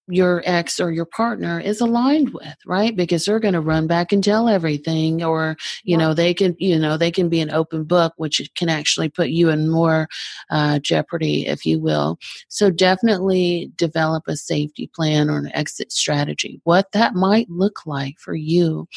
[0.09, 2.97] your ex or your partner is aligned with right?
[2.97, 6.79] Because they're going to run back and tell everything or you know they can you
[6.79, 10.09] know they can be an open book which can actually put you in more
[10.51, 12.19] uh, jeopardy if you will.
[12.49, 16.61] So definitely develop a safety plan or an exit strategy.
[16.64, 18.88] What that might look like for you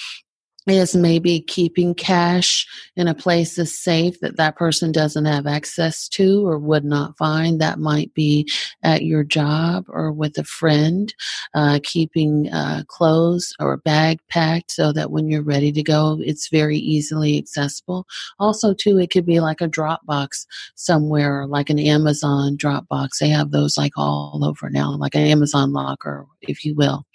[0.67, 6.10] is maybe keeping cash in a place that's safe that that person doesn't have access
[6.10, 7.62] to or would not find.
[7.62, 8.49] That might be
[8.84, 11.13] at your job or with a friend,
[11.53, 16.19] uh, keeping uh, clothes or a bag packed so that when you're ready to go,
[16.21, 18.06] it's very easily accessible.
[18.38, 23.19] Also, too, it could be like a Dropbox somewhere, like an Amazon Dropbox.
[23.19, 27.06] They have those like all over now, like an Amazon locker, if you will.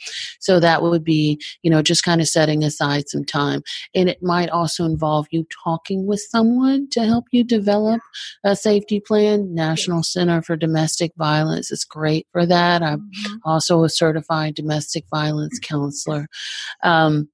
[0.41, 3.63] So that would be, you know, just kind of setting aside some time time.
[3.95, 8.01] And it might also involve you talking with someone to help you develop
[8.45, 9.55] a safety plan.
[9.55, 12.83] National Center for Domestic Violence is great for that.
[12.83, 13.35] I'm mm-hmm.
[13.45, 16.27] also a certified domestic violence counselor.
[16.83, 17.29] Um,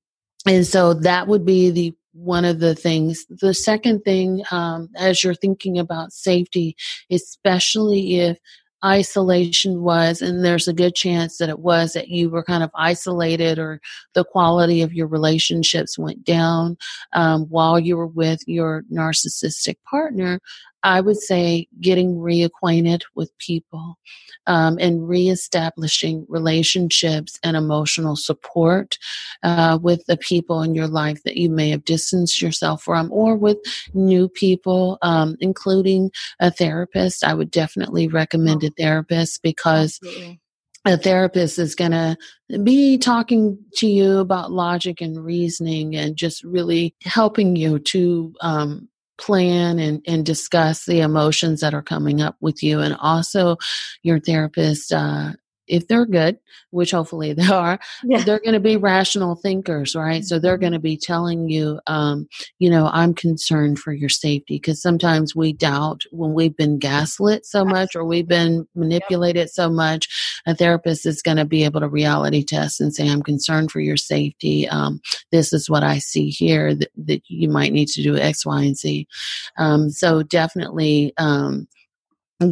[0.47, 3.27] and so that would be the one of the things.
[3.29, 6.75] The second thing, um, as you're thinking about safety,
[7.11, 8.38] especially if
[8.85, 12.71] isolation was, and there's a good chance that it was that you were kind of
[12.75, 13.81] isolated or
[14.14, 16.77] the quality of your relationships went down
[17.12, 20.41] um, while you were with your narcissistic partner,
[20.83, 23.99] I would say getting reacquainted with people
[24.47, 28.99] um, and reestablishing relationships and emotional support
[29.43, 33.37] uh, with the people in your life that you may have distanced yourself from, or
[33.37, 33.59] with
[33.95, 36.11] new people, um, including
[36.41, 37.25] a therapist.
[37.25, 39.99] I would definitely recommend a therapist because.
[40.03, 40.41] Absolutely
[40.85, 42.17] a therapist is going to
[42.62, 48.88] be talking to you about logic and reasoning and just really helping you to um,
[49.18, 52.81] plan and, and discuss the emotions that are coming up with you.
[52.81, 53.57] And also,
[54.02, 55.33] your therapist uh,
[55.68, 56.38] if they're good,
[56.70, 58.22] which hopefully they are, yeah.
[58.22, 60.24] they're going to be rational thinkers, right?
[60.24, 60.83] So they're going to mm-hmm.
[60.83, 62.28] be telling you, um,
[62.59, 67.46] you know, I'm concerned for your safety because sometimes we doubt when we've been gaslit
[67.46, 69.50] so much or we've been manipulated yep.
[69.50, 70.09] so much.
[70.46, 73.81] A therapist is going to be able to reality test and say, I'm concerned for
[73.81, 74.68] your safety.
[74.68, 75.00] Um,
[75.31, 78.62] this is what I see here that, that, you might need to do X, Y,
[78.62, 79.07] and Z.
[79.59, 81.68] Um, so definitely, um,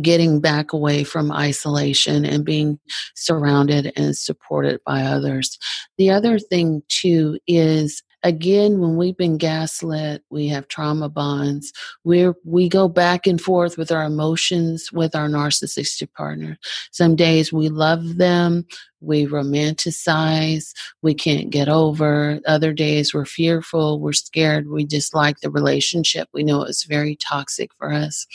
[0.02, 2.78] getting back away from isolation and being
[3.14, 5.58] surrounded and supported by others.
[5.96, 11.72] The other thing, too, is again when we've been gaslit we have trauma bonds
[12.02, 16.58] where we go back and forth with our emotions with our narcissistic partner.
[16.90, 18.66] Some days we love them
[19.00, 20.72] we romanticize
[21.02, 22.40] we can't get over.
[22.46, 27.70] Other days we're fearful we're scared we dislike the relationship we know it's very toxic
[27.78, 28.26] for us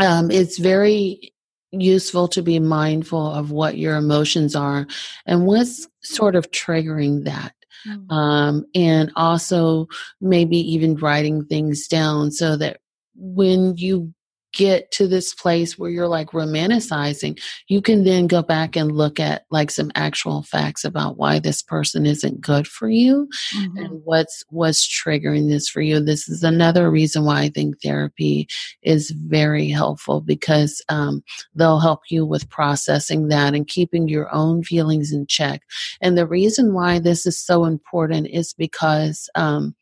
[0.00, 1.32] um, it's very
[1.72, 4.86] useful to be mindful of what your emotions are
[5.26, 7.54] and what's sort of triggering that.
[7.86, 8.12] Mm-hmm.
[8.12, 9.86] Um, and also
[10.20, 12.80] maybe even writing things down so that
[13.14, 14.12] when you
[14.52, 19.20] get to this place where you're like romanticizing, you can then go back and look
[19.20, 23.76] at like some actual facts about why this person isn't good for you mm-hmm.
[23.78, 26.00] and what's what's triggering this for you.
[26.00, 28.48] This is another reason why I think therapy
[28.82, 31.22] is very helpful because um,
[31.54, 35.62] they'll help you with processing that and keeping your own feelings in check.
[36.00, 39.74] And the reason why this is so important is because um,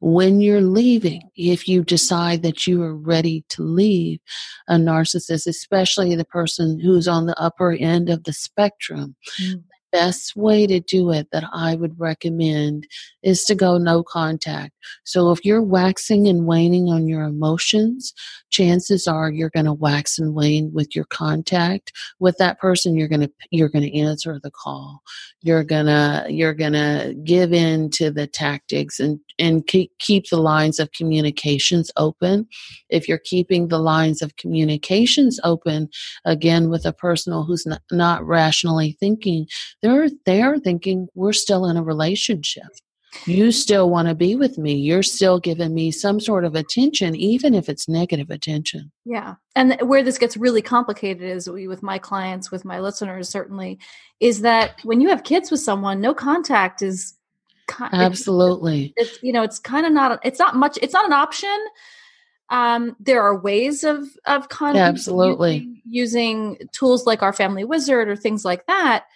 [0.00, 4.20] when you're leaving, if you decide that you are ready to leave
[4.68, 9.62] a narcissist, especially the person who's on the upper end of the spectrum, mm
[9.94, 12.88] best way to do it that I would recommend
[13.22, 14.72] is to go no contact.
[15.04, 18.12] So if you're waxing and waning on your emotions,
[18.50, 22.96] chances are you're going to wax and wane with your contact with that person.
[22.96, 25.00] You're going to you're going to answer the call.
[25.42, 30.80] You're gonna you're gonna give in to the tactics and and keep keep the lines
[30.80, 32.48] of communications open.
[32.88, 35.90] If you're keeping the lines of communications open,
[36.24, 39.46] again with a person who's not, not rationally thinking,
[39.84, 42.64] they're they're thinking we're still in a relationship.
[43.26, 44.74] You still want to be with me.
[44.74, 48.90] You're still giving me some sort of attention even if it's negative attention.
[49.04, 49.34] Yeah.
[49.54, 53.78] And where this gets really complicated is with my clients with my listeners certainly
[54.20, 57.14] is that when you have kids with someone no contact is
[57.92, 58.94] absolutely.
[58.96, 61.56] it's, it's you know it's kind of not it's not much it's not an option
[62.50, 65.80] um, there are ways of of content yeah, absolutely.
[65.88, 69.06] using, using, tools like our family wizard or things like that.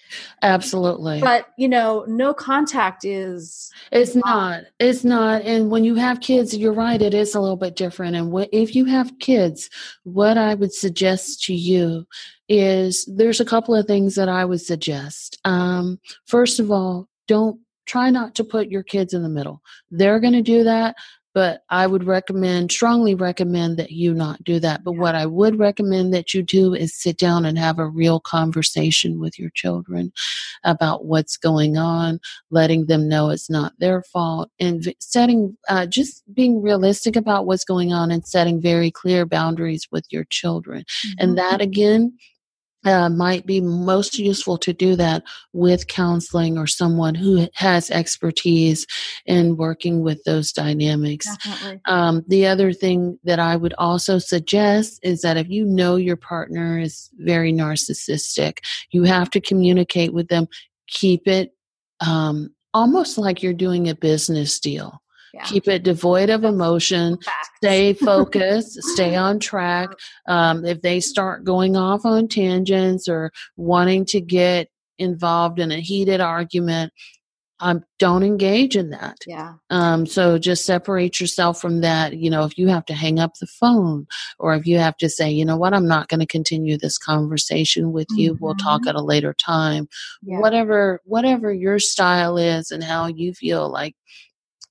[0.43, 1.21] Absolutely.
[1.21, 4.65] But you know no contact is it's not.
[4.79, 5.43] It's not.
[5.43, 8.17] And when you have kids you're right it is a little bit different.
[8.17, 9.69] And what, if you have kids
[10.05, 12.07] what i would suggest to you
[12.49, 15.39] is there's a couple of things that i would suggest.
[15.45, 19.63] Um, first of all don't try not to put your kids in the middle.
[19.91, 20.95] They're going to do that
[21.39, 24.83] but I would recommend, strongly recommend that you not do that.
[24.83, 28.19] But what I would recommend that you do is sit down and have a real
[28.19, 30.11] conversation with your children
[30.65, 32.19] about what's going on,
[32.51, 37.65] letting them know it's not their fault, and setting, uh, just being realistic about what's
[37.65, 40.81] going on and setting very clear boundaries with your children.
[40.81, 41.25] Mm-hmm.
[41.25, 42.19] And that again,
[42.85, 48.87] uh, might be most useful to do that with counseling or someone who has expertise
[49.27, 51.27] in working with those dynamics.
[51.87, 56.17] Um, the other thing that I would also suggest is that if you know your
[56.17, 58.59] partner is very narcissistic,
[58.91, 60.47] you have to communicate with them,
[60.87, 61.53] keep it
[62.01, 65.03] um, almost like you're doing a business deal.
[65.35, 65.45] Yeah.
[65.45, 67.19] Keep it devoid of emotion.
[67.57, 68.83] Stay focused.
[68.83, 69.91] stay on track.
[70.27, 74.69] Um, if they start going off on tangents or wanting to get
[74.99, 76.93] involved in a heated argument,
[77.61, 79.19] um, don't engage in that.
[79.27, 79.55] Yeah.
[79.71, 82.17] Um, so just separate yourself from that.
[82.17, 84.07] You know, if you have to hang up the phone
[84.39, 86.99] or if you have to say, you know what, I'm not going to continue this
[86.99, 88.35] conversation with you.
[88.35, 88.45] Mm-hmm.
[88.45, 88.91] We'll talk mm-hmm.
[88.91, 89.89] at a later time.
[90.23, 90.39] Yeah.
[90.39, 93.97] Whatever, whatever your style is and how you feel like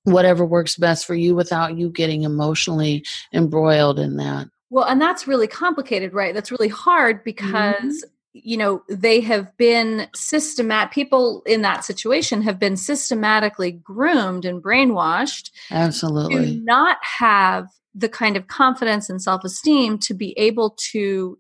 [0.08, 3.04] whatever works best for you without you getting emotionally
[3.34, 4.48] embroiled in that.
[4.70, 6.34] Well, and that's really complicated, right?
[6.34, 8.10] That's really hard because mm-hmm.
[8.34, 14.64] you know, they have been systematic people in that situation have been systematically groomed and
[14.64, 21.38] brainwashed absolutely to not have the kind of confidence and self-esteem to be able to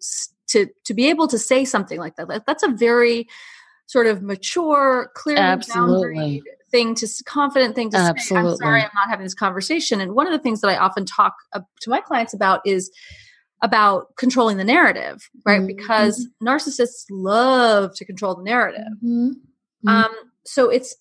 [0.47, 2.43] to to be able to say something like that.
[2.45, 3.27] That's a very
[3.85, 8.49] sort of mature, clear Absolutely thing to confident thing to Absolutely.
[8.49, 10.77] say i'm sorry i'm not having this conversation and one of the things that i
[10.77, 12.91] often talk uh, to my clients about is
[13.61, 15.67] about controlling the narrative right mm-hmm.
[15.67, 19.29] because narcissists love to control the narrative mm-hmm.
[19.29, 19.89] mm-hmm.
[19.89, 20.11] um
[20.45, 20.95] so it's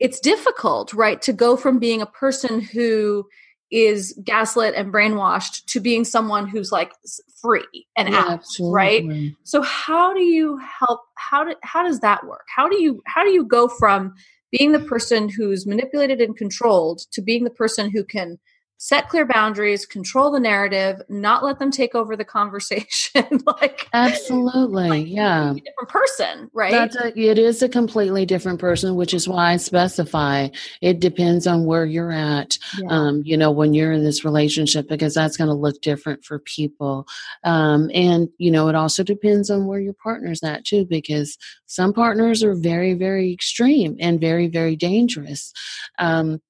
[0.00, 3.26] it's difficult right to go from being a person who
[3.70, 6.92] is gaslit and brainwashed to being someone who's like
[7.40, 9.04] free and yeah, out right
[9.44, 13.24] so how do you help how do, how does that work how do you how
[13.24, 14.14] do you go from
[14.52, 18.38] being the person who's manipulated and controlled to being the person who can
[18.82, 23.28] set clear boundaries, control the narrative, not let them take over the conversation.
[23.46, 26.92] like absolutely, like, yeah, different person, right?
[26.96, 30.48] A, it is a completely different person, which is why I specify
[30.80, 32.58] it depends on where you're at.
[32.76, 32.88] Yeah.
[32.90, 36.40] Um, you know, when you're in this relationship, because that's going to look different for
[36.40, 37.06] people,
[37.44, 41.92] um, and you know, it also depends on where your partner's at too, because some
[41.92, 45.52] partners are very, very extreme and very, very dangerous.
[46.00, 46.40] Um,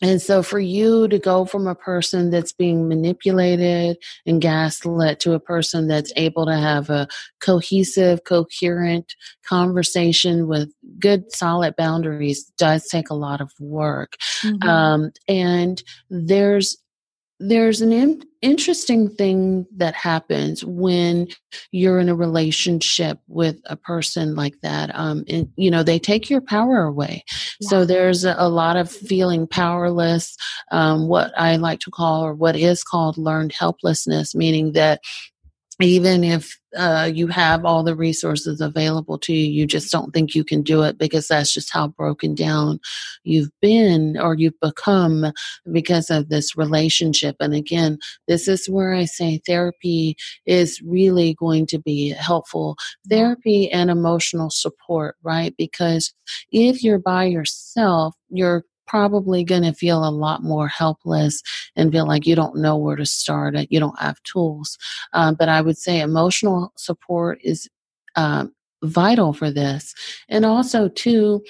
[0.00, 3.96] and so for you to go from a person that's being manipulated
[4.26, 7.08] and gaslit to a person that's able to have a
[7.40, 14.16] cohesive, coherent conversation with good, solid boundaries does take a lot of work.
[14.42, 14.68] Mm-hmm.
[14.68, 16.76] Um, and there's
[17.40, 21.28] there's an in- interesting thing that happens when
[21.72, 26.30] you're in a relationship with a person like that um and you know they take
[26.30, 27.24] your power away
[27.60, 27.68] yeah.
[27.68, 30.36] so there's a, a, lot of feeling powerless
[30.70, 35.00] um what i like to call or what is called learned helplessness meaning that
[35.80, 40.34] even if uh, you have all the resources available to you, you just don't think
[40.34, 42.80] you can do it because that's just how broken down
[43.24, 45.26] you've been or you've become
[45.72, 47.36] because of this relationship.
[47.40, 50.16] And again, this is where I say therapy
[50.46, 52.76] is really going to be helpful.
[53.08, 55.54] Therapy and emotional support, right?
[55.56, 56.12] Because
[56.50, 61.42] if you're by yourself, you're probably going to feel a lot more helpless
[61.76, 63.68] and feel like you don't know where to start it.
[63.70, 64.76] You don't have tools.
[65.12, 67.68] Um, but I would say emotional support is
[68.16, 69.94] um, vital for this.
[70.28, 71.42] And also, too,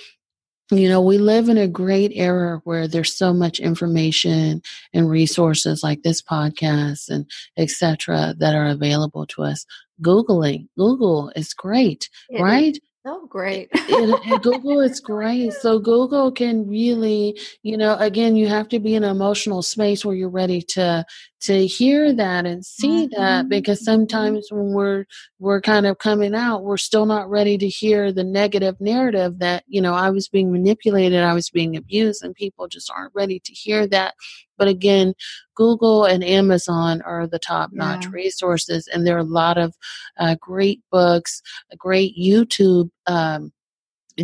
[0.70, 4.61] you know, we live in a great era where there's so much information
[4.93, 7.24] and resources like this podcast and
[7.57, 8.34] etc.
[8.39, 9.64] that are available to us.
[10.03, 12.74] Googling, Google is great, it right?
[12.74, 12.80] Is.
[13.05, 13.68] Oh, great.
[13.72, 15.53] it, it, Google is great.
[15.55, 20.05] So Google can really, you know, again, you have to be in an emotional space
[20.05, 21.07] where you're ready to
[21.41, 23.20] to hear that and see mm-hmm.
[23.20, 25.05] that because sometimes when we're
[25.39, 29.62] we're kind of coming out we're still not ready to hear the negative narrative that
[29.68, 33.41] you know I was being manipulated I was being abused and people just aren't ready
[33.45, 34.14] to hear that
[34.57, 35.14] but again
[35.55, 38.11] Google and Amazon are the top notch yeah.
[38.12, 39.74] resources and there are a lot of
[40.18, 41.41] uh, great books
[41.78, 43.53] great YouTube um,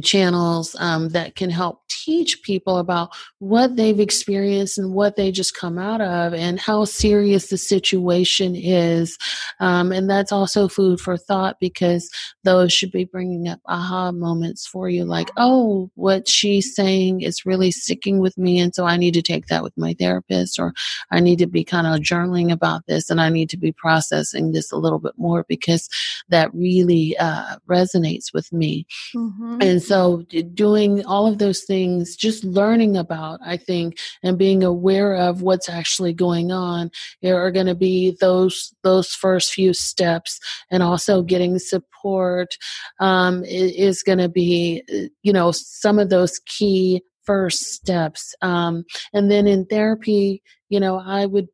[0.01, 5.57] channels um, that can help teach people about what they've experienced and what they just
[5.57, 9.17] come out of and how serious the situation is.
[9.61, 12.11] Um, and that's also food for thought because
[12.43, 17.47] those should be bringing up aha moments for you like, oh, what she's saying is
[17.47, 18.59] really sticking with me.
[18.59, 20.75] And so I need to take that with my therapist or
[21.11, 24.53] I need to be kind of journaling about this and I need to be processing
[24.53, 25.89] this a little bit more because
[26.29, 28.87] that really uh, resonates with me.
[29.15, 29.59] Mm-hmm.
[29.61, 30.23] And so
[30.55, 35.69] doing all of those things, just learning about, I think, and being aware of what's
[35.69, 36.91] actually going on
[37.25, 42.57] are going to be those those first few steps, and also getting support
[43.01, 44.83] um, is going to be,
[45.23, 48.35] you know, some of those key first steps.
[48.43, 51.49] Um, and then in therapy, you know, I would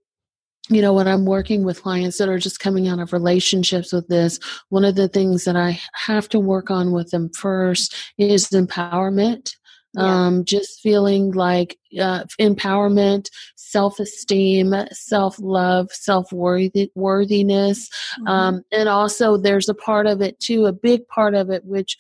[0.71, 4.07] you know, when I'm working with clients that are just coming out of relationships with
[4.09, 8.49] this, one of the things that I have to work on with them first is
[8.49, 9.55] empowerment.
[9.95, 10.05] Yeah.
[10.05, 17.89] Um, just feeling like uh, empowerment, self esteem, self love, self worthiness.
[17.89, 18.29] Mm-hmm.
[18.29, 21.97] Um, and also, there's a part of it too, a big part of it, which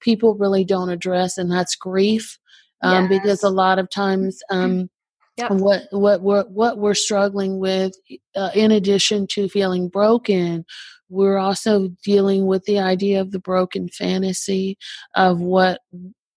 [0.00, 2.40] people really don't address, and that's grief.
[2.82, 3.20] Um, yes.
[3.20, 4.90] Because a lot of times, um,
[5.38, 5.52] Yep.
[5.52, 7.92] What what we're what we're struggling with,
[8.34, 10.64] uh, in addition to feeling broken,
[11.08, 14.78] we're also dealing with the idea of the broken fantasy
[15.14, 15.80] of what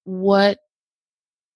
[0.04, 0.60] what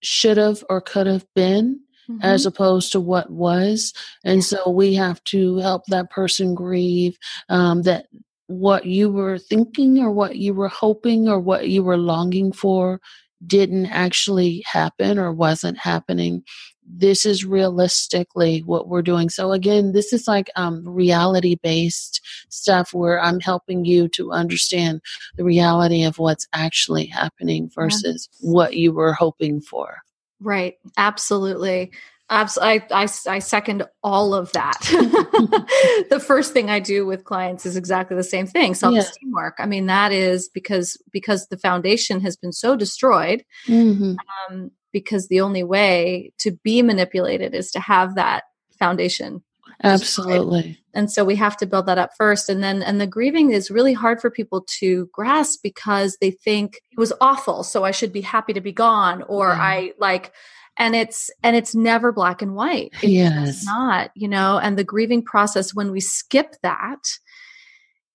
[0.02, 1.80] should have or could have been
[2.10, 2.22] mm-hmm.
[2.22, 3.94] as opposed to what was
[4.24, 7.18] and so we have to help that person grieve
[7.50, 8.06] um, that
[8.48, 13.00] what you were thinking or what you were hoping or what you were longing for
[13.46, 16.44] didn't actually happen or wasn't happening
[16.88, 22.94] this is realistically what we're doing so again this is like um, reality based stuff
[22.94, 25.02] where i'm helping you to understand
[25.36, 28.52] the reality of what's actually happening versus yeah.
[28.52, 29.98] what you were hoping for
[30.40, 31.92] right absolutely
[32.30, 34.80] I, I, I second all of that.
[36.10, 39.36] the first thing I do with clients is exactly the same thing, self-esteem yeah.
[39.36, 39.56] work.
[39.60, 43.44] I mean, that is because because the foundation has been so destroyed.
[43.68, 44.16] Mm-hmm.
[44.50, 48.46] Um, because the only way to be manipulated is to have that
[48.80, 49.44] foundation.
[49.84, 50.80] Absolutely.
[50.94, 52.48] And so we have to build that up first.
[52.48, 56.80] And then, and the grieving is really hard for people to grasp because they think
[56.94, 57.64] it was awful.
[57.64, 59.22] So I should be happy to be gone.
[59.24, 59.62] Or yeah.
[59.62, 60.32] I like,
[60.78, 64.84] and it's and it's never black and white it's yes not you know and the
[64.84, 67.00] grieving process when we skip that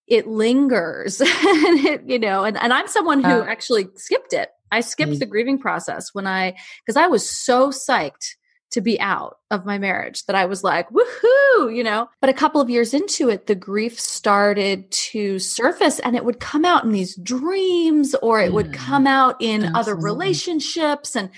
[0.06, 4.50] it lingers and it, you know and, and i'm someone who uh, actually skipped it
[4.70, 5.18] i skipped mm-hmm.
[5.18, 6.54] the grieving process when i
[6.84, 8.34] because i was so psyched
[8.70, 12.08] to be out of my marriage that I was like, woohoo, you know.
[12.20, 16.40] But a couple of years into it, the grief started to surface and it would
[16.40, 19.80] come out in these dreams or it would come out in Absolutely.
[19.80, 21.16] other relationships.
[21.16, 21.30] And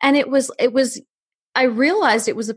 [0.00, 1.00] and it was it was
[1.58, 2.56] I realized it was a,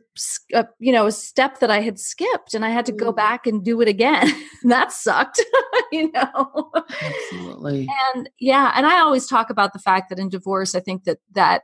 [0.53, 3.15] a, you know a step that I had skipped, and I had to go mm.
[3.15, 4.31] back and do it again.
[4.63, 5.43] that sucked,
[5.91, 6.71] you know.
[7.01, 7.87] Absolutely.
[8.13, 11.17] And yeah, and I always talk about the fact that in divorce, I think that
[11.33, 11.63] that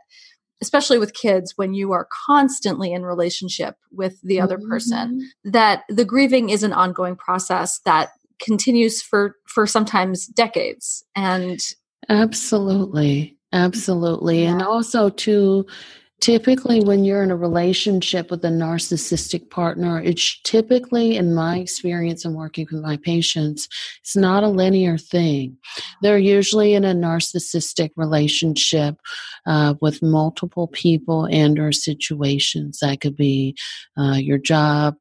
[0.63, 4.69] especially with kids, when you are constantly in relationship with the other mm-hmm.
[4.69, 8.09] person, that the grieving is an ongoing process that
[8.41, 11.05] continues for for sometimes decades.
[11.15, 11.59] And
[12.09, 14.43] absolutely Absolutely.
[14.43, 14.53] Yeah.
[14.53, 15.65] And also, too,
[16.20, 22.26] typically when you're in a relationship with a narcissistic partner, it's typically, in my experience
[22.26, 23.68] in working with my patients,
[24.01, 25.57] it's not a linear thing.
[26.01, 28.95] They're usually in a narcissistic relationship
[29.45, 32.80] uh, with multiple people and or situations.
[32.80, 33.55] That could be
[33.97, 34.95] uh, your job,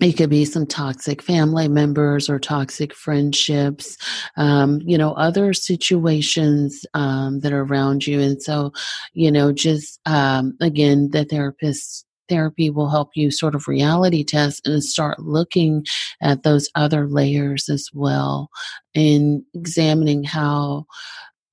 [0.00, 3.96] it could be some toxic family members or toxic friendships
[4.36, 8.20] um, you know other situations um, that are around you.
[8.20, 8.72] And so
[9.14, 14.66] you know just um, again the therapist therapy will help you sort of reality test
[14.66, 15.84] and start looking
[16.20, 18.50] at those other layers as well
[18.94, 20.84] and examining how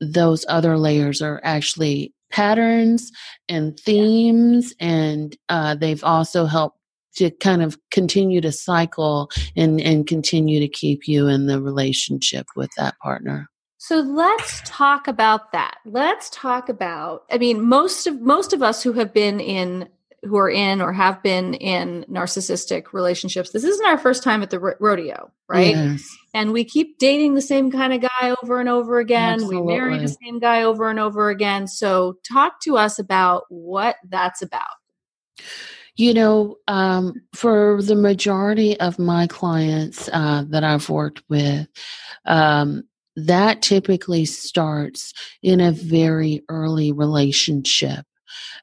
[0.01, 3.11] those other layers are actually patterns
[3.47, 4.73] and themes.
[4.79, 6.79] And uh, they've also helped
[7.15, 12.47] to kind of continue to cycle and and continue to keep you in the relationship
[12.55, 13.47] with that partner
[13.77, 18.83] so let's talk about that let's talk about i mean most of most of us
[18.83, 19.87] who have been in
[20.25, 24.49] who are in or have been in narcissistic relationships, this isn't our first time at
[24.49, 25.75] the ro- rodeo, right?
[25.75, 26.07] Yes.
[26.33, 29.35] And we keep dating the same kind of guy over and over again.
[29.35, 29.61] Absolutely.
[29.61, 31.67] We marry the same guy over and over again.
[31.67, 34.63] So, talk to us about what that's about.
[35.97, 41.67] You know, um, for the majority of my clients uh, that I've worked with,
[42.25, 42.83] um,
[43.15, 48.05] that typically starts in a very early relationship.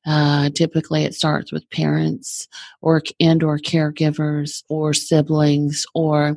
[0.05, 2.49] Uh, typically, it starts with parents
[2.83, 6.37] or and or caregivers or siblings or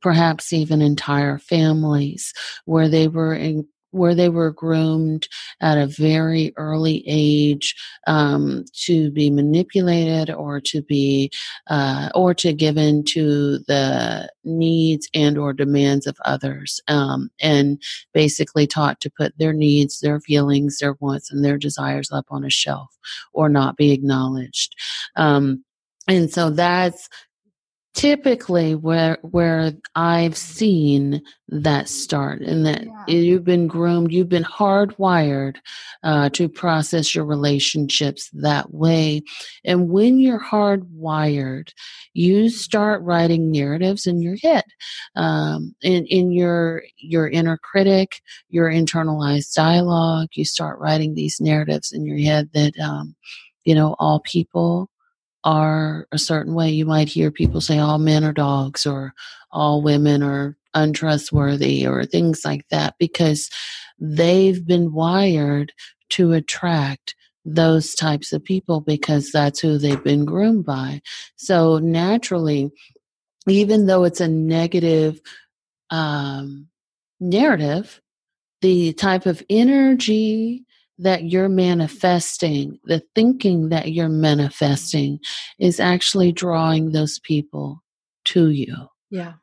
[0.00, 2.32] perhaps even entire families
[2.64, 5.28] where they were in, where they were groomed
[5.60, 7.74] at a very early age
[8.06, 11.30] um, to be manipulated or to be
[11.68, 17.80] uh, or to give in to the needs and or demands of others um, and
[18.12, 22.44] basically taught to put their needs their feelings their wants and their desires up on
[22.44, 22.90] a shelf
[23.32, 24.74] or not be acknowledged.
[25.16, 25.64] Um,
[26.08, 27.08] and so that's
[27.94, 33.14] typically where where I've seen that start and that yeah.
[33.14, 35.56] you've been groomed, you've been hardwired
[36.02, 39.22] uh, to process your relationships that way.
[39.64, 41.68] And when you're hardwired,
[42.14, 44.64] you start writing narratives in your head,
[45.14, 50.28] um, in in your your inner critic, your internalized dialogue.
[50.32, 53.14] You start writing these narratives in your head that um,
[53.64, 54.90] you know all people
[55.44, 56.70] are a certain way.
[56.70, 59.14] You might hear people say all men are dogs or
[59.52, 63.50] all women are untrustworthy or things like that because
[63.98, 65.72] they've been wired
[66.10, 67.14] to attract
[67.44, 71.02] those types of people because that's who they've been groomed by.
[71.36, 72.70] So naturally,
[73.46, 75.20] even though it's a negative
[75.90, 76.68] um,
[77.20, 78.00] narrative,
[78.62, 80.64] the type of energy
[80.98, 85.18] that you're manifesting, the thinking that you're manifesting
[85.58, 87.82] is actually drawing those people
[88.26, 88.74] to you.
[89.10, 89.34] Yeah.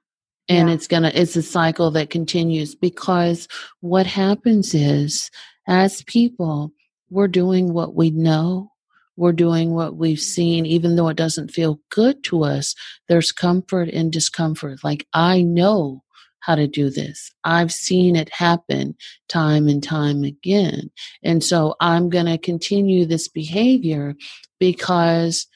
[0.47, 0.75] And yeah.
[0.75, 3.47] it's going to, it's a cycle that continues because
[3.81, 5.29] what happens is
[5.67, 6.71] as people,
[7.09, 8.71] we're doing what we know.
[9.17, 12.73] We're doing what we've seen, even though it doesn't feel good to us.
[13.07, 14.83] There's comfort and discomfort.
[14.83, 16.03] Like, I know
[16.41, 17.31] how to do this.
[17.43, 18.95] I've seen it happen
[19.29, 20.91] time and time again.
[21.23, 24.15] And so I'm going to continue this behavior
[24.59, 25.47] because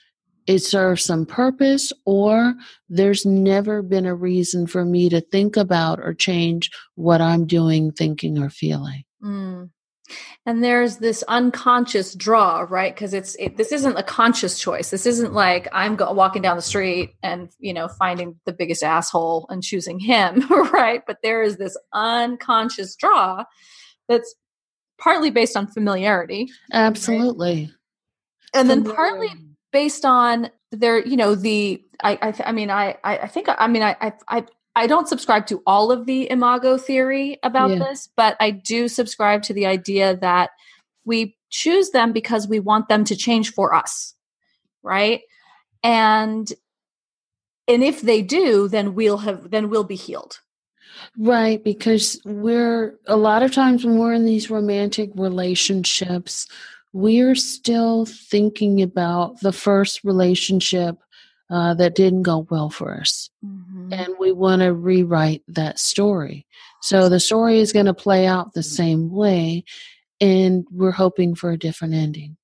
[0.48, 2.54] it serves some purpose or
[2.88, 7.92] there's never been a reason for me to think about or change what I'm doing,
[7.92, 9.04] thinking, or feeling.
[9.24, 9.70] Mm
[10.45, 12.93] and there's this unconscious draw right?
[12.93, 14.89] Because it's it, this isn't a conscious choice.
[14.89, 18.84] This isn't like i'm go- walking down the street and you know finding the biggest
[18.84, 21.01] asshole and choosing him right?
[21.06, 23.43] But there is this unconscious draw
[24.08, 24.36] that's
[24.97, 27.66] partly based on familiarity absolutely.
[27.66, 27.72] Right?
[28.56, 29.30] and then partly
[29.72, 33.84] based on their you know the i i, I mean I, I think i mean
[33.84, 34.45] i i
[34.76, 37.80] I don't subscribe to all of the imago theory about yeah.
[37.80, 40.49] this, but I do subscribe to the idea that
[41.05, 44.13] we choose them because we want them to change for us.
[44.84, 45.21] Right?
[45.84, 46.51] And
[47.67, 50.39] and if they do, then we'll have then we'll be healed.
[51.17, 56.47] Right, because we're a lot of times when we're in these romantic relationships,
[56.93, 60.97] we're still thinking about the first relationship
[61.50, 63.30] uh, that didn't go well for us.
[63.46, 63.93] Mm-hmm.
[63.93, 66.46] And we want to rewrite that story.
[66.82, 69.64] So the story is going to play out the same way,
[70.22, 72.38] and we're hoping for a different ending.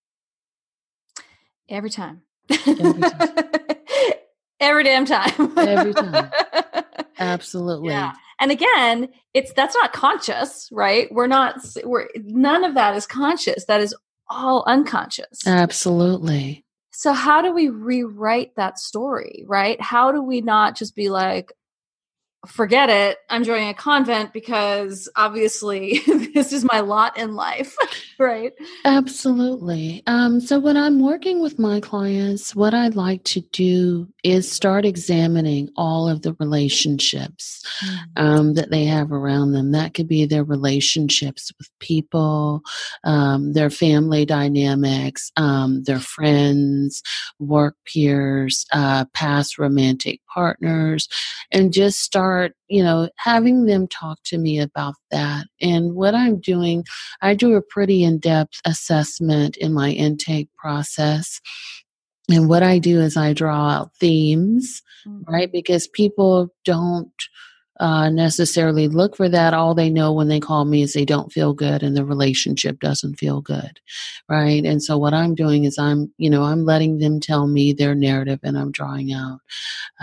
[1.70, 2.22] Every time.
[2.50, 3.40] Every time.
[4.60, 5.58] Every damn time.
[5.58, 6.30] Every time.
[7.20, 7.90] Absolutely.
[7.90, 8.14] Yeah.
[8.40, 11.12] And again, it's that's not conscious, right?
[11.12, 13.66] We're not we're none of that is conscious.
[13.66, 13.96] That is
[14.30, 15.46] all unconscious.
[15.46, 16.66] Absolutely.
[16.92, 19.80] So, how do we rewrite that story, right?
[19.82, 21.54] How do we not just be like,
[22.48, 23.18] forget it.
[23.30, 26.00] I'm joining a convent because obviously
[26.34, 27.76] this is my lot in life,
[28.22, 28.54] right?
[28.86, 30.04] Absolutely.
[30.06, 34.86] Um, so, when I'm working with my clients, what I like to do is start
[34.86, 37.98] examining all of the relationships mm.
[38.18, 39.72] um, that they have around them.
[39.72, 42.62] That could be their relationships with people,
[43.04, 47.02] um, their family dynamics, um, their friends,
[47.40, 51.08] work peers, uh, past romantic partners,
[51.52, 55.48] and just start, you know, having them talk to me about that.
[55.60, 56.84] And what I'm doing,
[57.22, 61.40] I do a pretty in depth assessment in my intake process.
[62.30, 65.32] And what I do is I draw out themes, mm-hmm.
[65.32, 65.52] right?
[65.52, 67.12] Because people don't
[67.80, 69.54] uh, necessarily look for that.
[69.54, 72.80] All they know when they call me is they don't feel good and the relationship
[72.80, 73.80] doesn't feel good,
[74.30, 74.64] right?
[74.64, 77.96] And so what I'm doing is I'm, you know, I'm letting them tell me their
[77.96, 79.40] narrative and I'm drawing out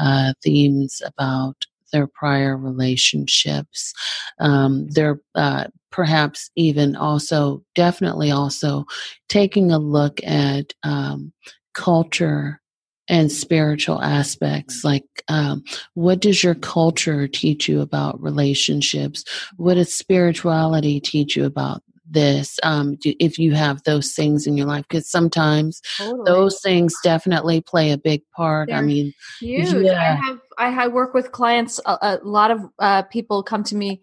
[0.01, 3.95] uh, themes about their prior relationships.
[4.41, 8.85] Um, they're uh, perhaps even also, definitely also
[9.29, 11.33] taking a look at um,
[11.75, 12.61] culture
[13.09, 15.65] and spiritual aspects like um,
[15.95, 19.25] what does your culture teach you about relationships
[19.57, 24.67] what does spirituality teach you about this um, if you have those things in your
[24.67, 26.25] life because sometimes totally.
[26.25, 30.19] those things definitely play a big part They're i mean huge yeah.
[30.59, 34.03] i have i work with clients a, a lot of uh, people come to me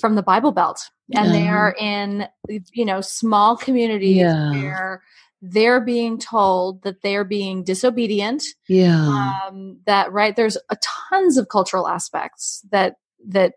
[0.00, 2.26] from the bible belt and they are in
[2.72, 4.50] you know small communities yeah.
[4.52, 5.02] where
[5.42, 10.76] they're being told that they're being disobedient yeah um, that right there's a
[11.10, 12.96] tons of cultural aspects that
[13.26, 13.54] that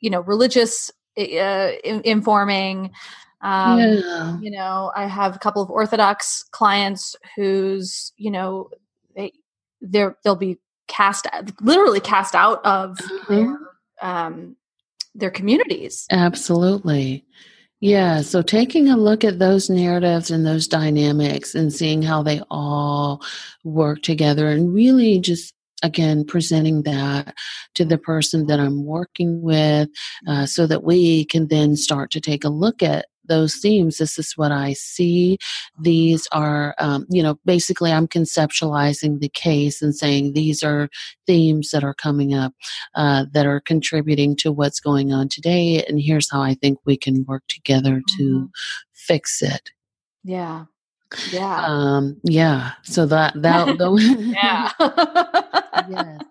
[0.00, 1.72] you know religious uh,
[2.04, 2.90] informing
[3.42, 4.38] um, yeah.
[4.40, 8.68] you know i have a couple of orthodox clients whose you know
[9.14, 9.32] they
[9.80, 10.58] they're they'll be
[10.88, 11.26] cast
[11.60, 13.34] literally cast out of uh-huh.
[13.34, 13.58] their,
[14.02, 14.56] um,
[15.14, 16.06] their communities.
[16.10, 17.24] Absolutely.
[17.80, 22.42] Yeah, so taking a look at those narratives and those dynamics and seeing how they
[22.50, 23.22] all
[23.64, 27.34] work together and really just again presenting that
[27.74, 29.88] to the person that i'm working with
[30.28, 34.18] uh, so that we can then start to take a look at those themes this
[34.18, 35.38] is what i see.
[35.80, 40.90] These are um, you know basically i'm conceptualizing the case and saying these are
[41.26, 42.52] themes that are coming up
[42.96, 46.96] uh, that are contributing to what's going on today and here's how i think we
[46.96, 48.46] can work together to mm-hmm.
[48.92, 49.70] fix it.
[50.24, 50.64] Yeah.
[51.30, 51.64] Yeah.
[51.66, 53.78] Um yeah so that that
[54.42, 54.72] yeah.
[55.88, 56.22] Yes.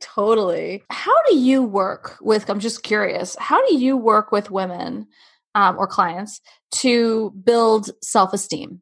[0.00, 0.82] Totally.
[0.90, 5.06] How do you work with i'm just curious how do you work with women
[5.54, 6.40] um, or clients
[6.72, 8.80] to build self-esteem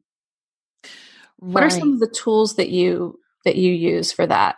[0.83, 0.91] right.
[1.53, 4.57] what are some of the tools that you that you use for that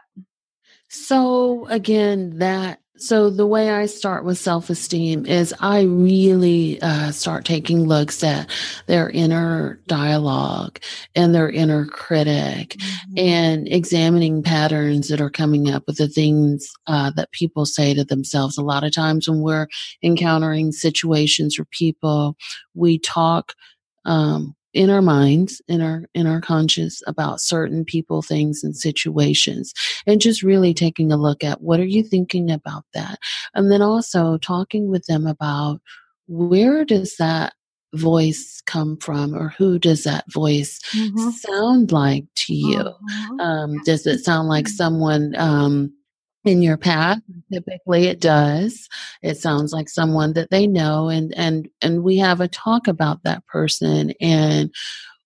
[0.89, 7.45] so again that so the way I start with self-esteem is I really uh, start
[7.45, 8.49] taking looks at
[8.85, 10.79] their inner dialogue
[11.15, 13.13] and their inner critic, mm-hmm.
[13.17, 18.03] and examining patterns that are coming up with the things uh, that people say to
[18.03, 18.57] themselves.
[18.57, 19.67] A lot of times when we're
[20.03, 22.37] encountering situations or people,
[22.75, 23.53] we talk
[24.05, 29.73] um, in our minds in our in our conscious about certain people things and situations
[30.07, 33.19] and just really taking a look at what are you thinking about that
[33.53, 35.81] and then also talking with them about
[36.27, 37.53] where does that
[37.93, 41.29] voice come from or who does that voice mm-hmm.
[41.31, 43.39] sound like to you mm-hmm.
[43.41, 44.75] um, does it sound like mm-hmm.
[44.75, 45.93] someone um,
[46.43, 47.19] in your path
[47.51, 48.87] typically it does.
[49.21, 53.23] It sounds like someone that they know and and and we have a talk about
[53.23, 54.73] that person and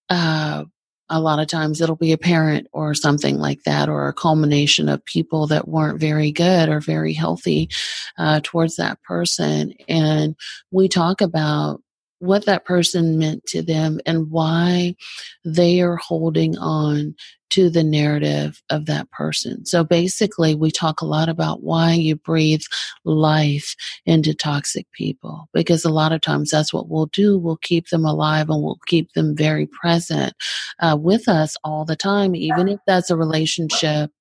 [0.09, 0.66] uh
[1.07, 4.89] a lot of times it'll be a parent or something like that or a culmination
[4.89, 7.70] of people that weren't very good or very healthy
[8.18, 10.36] uh, towards that person and
[10.72, 11.82] we talk about
[12.20, 14.95] what that person meant to them and why
[15.43, 17.16] they are holding on
[17.51, 19.66] to the narrative of that person.
[19.66, 22.63] So basically, we talk a lot about why you breathe
[23.05, 27.38] life into toxic people because a lot of times that's what we'll do.
[27.38, 30.34] We'll keep them alive and we'll keep them very present
[30.80, 34.11] uh, with us all the time, even if that's a relationship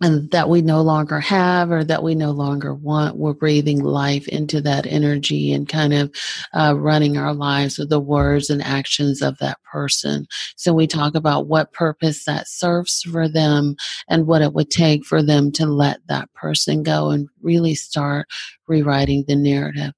[0.00, 3.16] and that we no longer have or that we no longer want.
[3.16, 6.14] We're breathing life into that energy and kind of
[6.54, 10.26] uh, running our lives with the words and actions of that person.
[10.56, 13.76] So we talk about what purpose that serves for them
[14.08, 18.28] and what it would take for them to let that person go and really start
[18.68, 19.92] rewriting the narrative.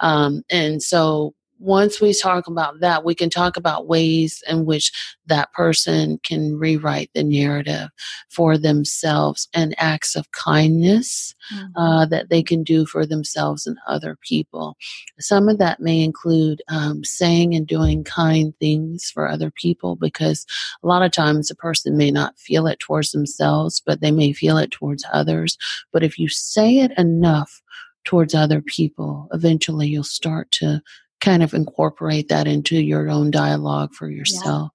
[0.00, 4.92] Um, and so once we talk about that, we can talk about ways in which
[5.26, 7.88] that person can rewrite the narrative
[8.28, 11.76] for themselves and acts of kindness mm-hmm.
[11.76, 14.76] uh, that they can do for themselves and other people.
[15.18, 20.44] Some of that may include um, saying and doing kind things for other people because
[20.82, 24.32] a lot of times a person may not feel it towards themselves, but they may
[24.32, 25.56] feel it towards others.
[25.92, 27.62] But if you say it enough,
[28.06, 30.80] towards other people, eventually you'll start to
[31.20, 34.70] kind of incorporate that into your own dialogue for yourself.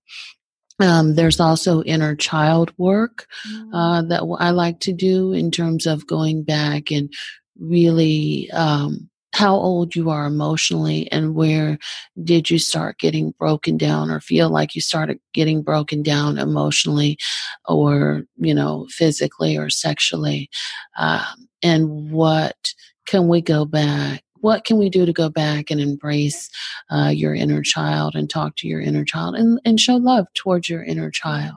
[0.79, 0.99] Yeah.
[0.99, 3.73] Um, there's also inner child work mm-hmm.
[3.73, 7.13] uh, that I like to do in terms of going back and
[7.59, 11.77] really um, how old you are emotionally and where
[12.23, 17.17] did you start getting broken down or feel like you started getting broken down emotionally
[17.65, 20.49] or you know physically or sexually
[20.97, 22.73] um, and what
[23.05, 26.49] can we go back what can we do to go back and embrace
[26.91, 30.69] uh, your inner child and talk to your inner child and, and show love towards
[30.69, 31.55] your inner child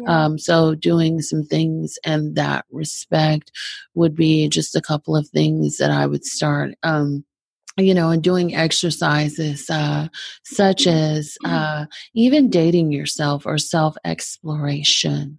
[0.00, 0.24] yeah.
[0.24, 3.52] um, so doing some things and that respect
[3.94, 7.24] would be just a couple of things that i would start um,
[7.80, 10.08] you know, and doing exercises uh,
[10.44, 15.38] such as uh, even dating yourself or self exploration.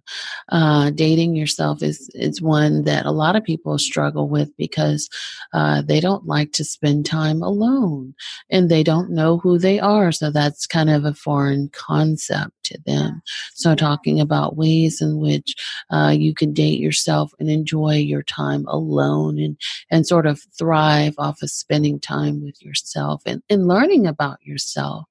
[0.50, 5.08] Uh, dating yourself is is one that a lot of people struggle with because
[5.52, 8.14] uh, they don't like to spend time alone
[8.50, 10.12] and they don't know who they are.
[10.12, 13.22] So that's kind of a foreign concept to them.
[13.54, 15.54] So talking about ways in which
[15.90, 19.56] uh, you can date yourself and enjoy your time alone and
[19.90, 24.38] and sort of thrive off of spending time time with yourself and, and learning about
[24.42, 25.04] yourself.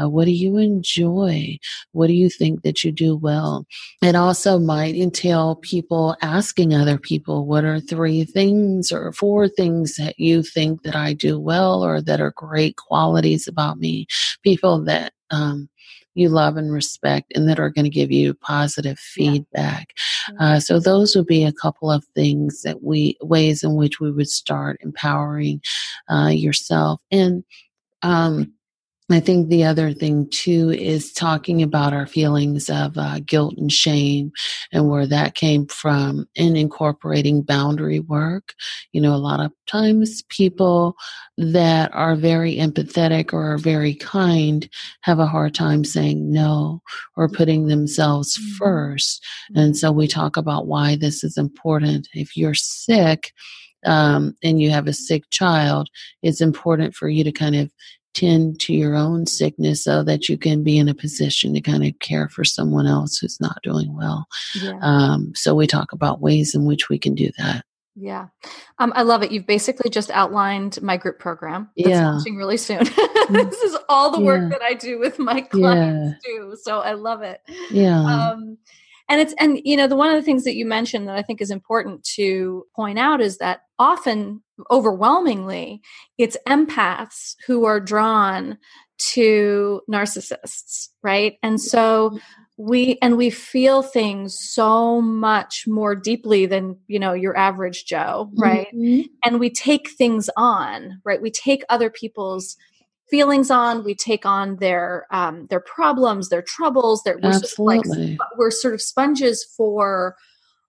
[0.00, 1.58] Uh, what do you enjoy?
[1.92, 3.66] What do you think that you do well?
[4.02, 9.96] It also might entail people asking other people, what are three things or four things
[9.96, 14.06] that you think that I do well or that are great qualities about me?
[14.42, 15.68] People that, um,
[16.18, 19.94] you love and respect and that are going to give you positive feedback.
[20.32, 20.56] Yeah.
[20.56, 24.10] Uh, so those would be a couple of things that we ways in which we
[24.10, 25.60] would start empowering
[26.10, 27.44] uh, yourself and
[28.02, 28.52] um,
[29.10, 33.72] I think the other thing too is talking about our feelings of uh, guilt and
[33.72, 34.32] shame
[34.70, 38.52] and where that came from and incorporating boundary work.
[38.92, 40.94] You know, a lot of times people
[41.38, 44.68] that are very empathetic or are very kind
[45.02, 46.82] have a hard time saying no
[47.16, 48.56] or putting themselves mm-hmm.
[48.56, 49.24] first.
[49.54, 52.08] And so we talk about why this is important.
[52.12, 53.32] If you're sick,
[53.86, 55.88] um, and you have a sick child,
[56.22, 57.70] it's important for you to kind of
[58.14, 61.84] tend to your own sickness so that you can be in a position to kind
[61.84, 64.26] of care for someone else who's not doing well.
[64.60, 64.78] Yeah.
[64.80, 67.64] Um, so we talk about ways in which we can do that.
[68.00, 68.28] Yeah.
[68.78, 69.32] Um, I love it.
[69.32, 72.10] You've basically just outlined my group program that's yeah.
[72.12, 72.86] launching really soon.
[73.28, 73.50] Mm.
[73.50, 74.48] this is all the work yeah.
[74.48, 76.30] that I do with my clients yeah.
[76.32, 76.56] too.
[76.62, 77.42] So I love it.
[77.70, 78.00] Yeah.
[78.00, 78.56] Um,
[79.08, 81.22] and it's and you know the one of the things that you mentioned that i
[81.22, 85.80] think is important to point out is that often overwhelmingly
[86.18, 88.58] it's empaths who are drawn
[88.98, 91.36] to narcissists right?
[91.42, 92.18] And so
[92.56, 98.30] we and we feel things so much more deeply than you know your average joe
[98.36, 98.66] right?
[98.74, 99.02] Mm-hmm.
[99.24, 101.22] and we take things on right?
[101.22, 102.56] We take other people's
[103.10, 107.88] feelings on we take on their um, their problems their troubles their we're Absolutely.
[107.88, 110.16] Sort of like, we're sort of sponges for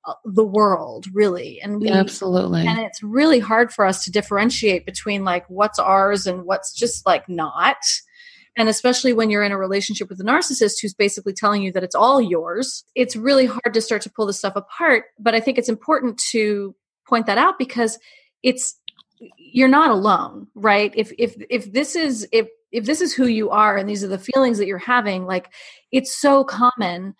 [0.05, 1.59] uh, the world really.
[1.61, 2.65] And we absolutely.
[2.65, 7.05] and it's really hard for us to differentiate between like what's ours and what's just
[7.05, 7.77] like not.
[8.57, 11.83] And especially when you're in a relationship with a narcissist who's basically telling you that
[11.83, 15.05] it's all yours it's really hard to start to pull this stuff apart.
[15.19, 16.75] But i think it's important to
[17.05, 17.99] point that out because
[18.43, 18.79] it's
[19.37, 23.49] you're not alone right if if if this is if if this is who you
[23.49, 25.51] are and these are the feelings that you're having like
[25.91, 27.13] it's so common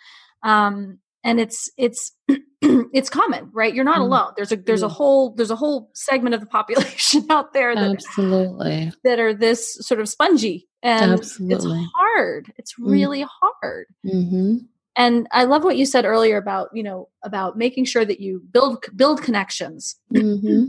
[0.43, 2.12] um and it's it's
[2.62, 4.04] it's common right you're not mm-hmm.
[4.04, 7.76] alone there's a there's a whole there's a whole segment of the population out there
[7.76, 11.80] that absolutely that are this sort of spongy and absolutely.
[11.80, 12.89] it's hard it's mm.
[12.91, 13.28] really mm.
[13.41, 14.58] hard mm-hmm.
[14.95, 18.41] and i love what you said earlier about you know about making sure that you
[18.52, 20.68] build build connections mm-hmm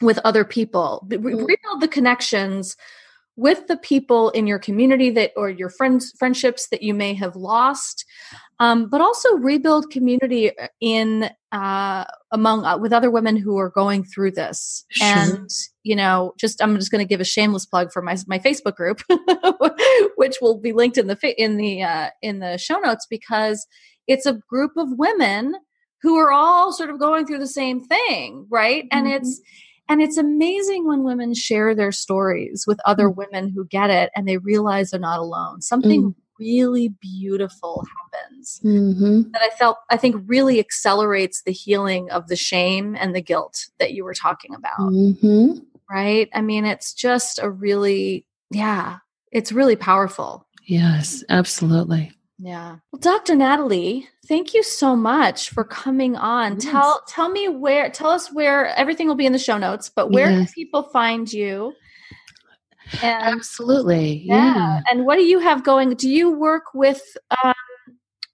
[0.00, 1.24] with other people mm-hmm.
[1.24, 2.76] rebuild the connections
[3.36, 7.36] with the people in your community that or your friends friendships that you may have
[7.36, 8.04] lost
[8.58, 13.70] um, but also rebuild community uh, in uh, among uh, with other women who are
[13.70, 15.06] going through this sure.
[15.06, 15.48] and
[15.84, 18.74] you know just i'm just going to give a shameless plug for my my facebook
[18.74, 19.00] group
[20.16, 23.66] which will be linked in the in the uh, in the show notes because
[24.06, 25.54] it's a group of women
[26.02, 29.06] who are all sort of going through the same thing right mm-hmm.
[29.06, 29.40] and it's
[29.90, 33.16] and it's amazing when women share their stories with other mm.
[33.16, 35.60] women who get it and they realize they're not alone.
[35.60, 36.14] Something mm.
[36.38, 39.30] really beautiful happens mm-hmm.
[39.32, 43.66] that I felt, I think, really accelerates the healing of the shame and the guilt
[43.80, 44.78] that you were talking about.
[44.78, 45.58] Mm-hmm.
[45.90, 46.28] Right?
[46.32, 48.98] I mean, it's just a really, yeah,
[49.32, 50.46] it's really powerful.
[50.66, 52.12] Yes, absolutely.
[52.38, 52.76] Yeah.
[52.92, 53.34] Well, Dr.
[53.34, 56.54] Natalie, thank you so much for coming on.
[56.54, 56.64] Yes.
[56.64, 60.12] Tell tell me where tell us where everything will be in the show notes, but
[60.12, 60.38] where yes.
[60.38, 61.74] can people find you?
[63.02, 64.22] And, Absolutely.
[64.24, 64.54] Yeah.
[64.54, 64.80] yeah.
[64.90, 65.94] And what do you have going?
[65.94, 67.02] Do you work with
[67.44, 67.54] um,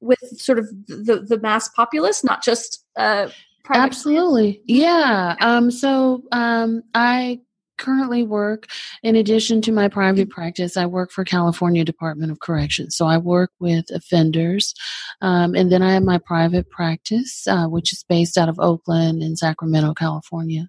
[0.01, 3.28] with sort of the the mass populace, not just uh
[3.68, 4.61] Absolutely.
[4.66, 5.34] Yeah.
[5.40, 7.40] Um so um I
[7.78, 8.66] currently work.
[9.02, 12.96] In addition to my private practice i work for california department of corrections.
[12.96, 14.74] So i work with offenders.
[15.20, 19.22] Um, and then i have my private practice uh, which is based out of oakland
[19.22, 20.68] and sacramento california.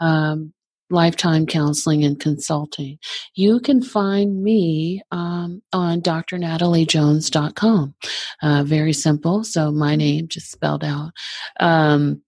[0.00, 0.52] Um,
[0.90, 2.98] lifetime counseling and consulting.
[3.34, 7.94] You can find me um, on drnataliejones.com
[8.42, 9.44] uh, very simple.
[9.44, 11.12] So my name just spelled out.
[11.60, 12.22] Um,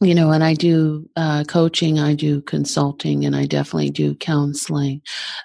[0.00, 5.02] you know, and I do uh, coaching, I do consulting, and I definitely do counseling.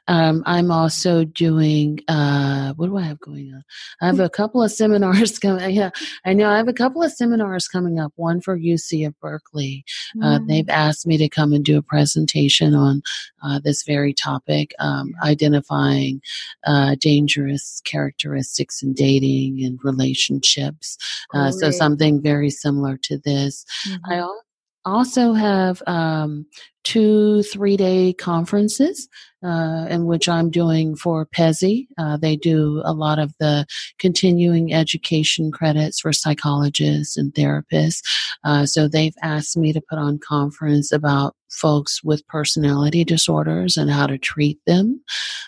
[0.08, 3.64] Um, I'm also doing uh, what do I have going on?
[4.00, 5.72] I have a couple of seminars coming.
[5.72, 5.90] Yeah,
[6.24, 8.14] I know I have a couple of seminars coming up.
[8.16, 9.86] One for UC of Berkeley.
[10.22, 10.48] Uh, mm.
[10.48, 13.02] They've asked me to come and do a presentation on
[13.44, 16.22] uh, this very topic, um, identifying
[16.68, 20.98] uh, dangerous characteristics in dating and relationships.
[21.34, 23.66] Uh, so something very similar to this.
[23.88, 24.12] Mm-hmm.
[24.12, 24.43] I also
[24.86, 26.46] also have um,
[26.84, 29.08] two three day conferences
[29.44, 31.88] uh, in which I'm doing for PESI.
[31.98, 33.66] Uh, they do a lot of the
[34.00, 38.02] continuing education credits for psychologists and therapists.
[38.44, 43.92] Uh, so they've asked me to put on conference about folks with personality disorders and
[43.92, 45.02] how to treat them.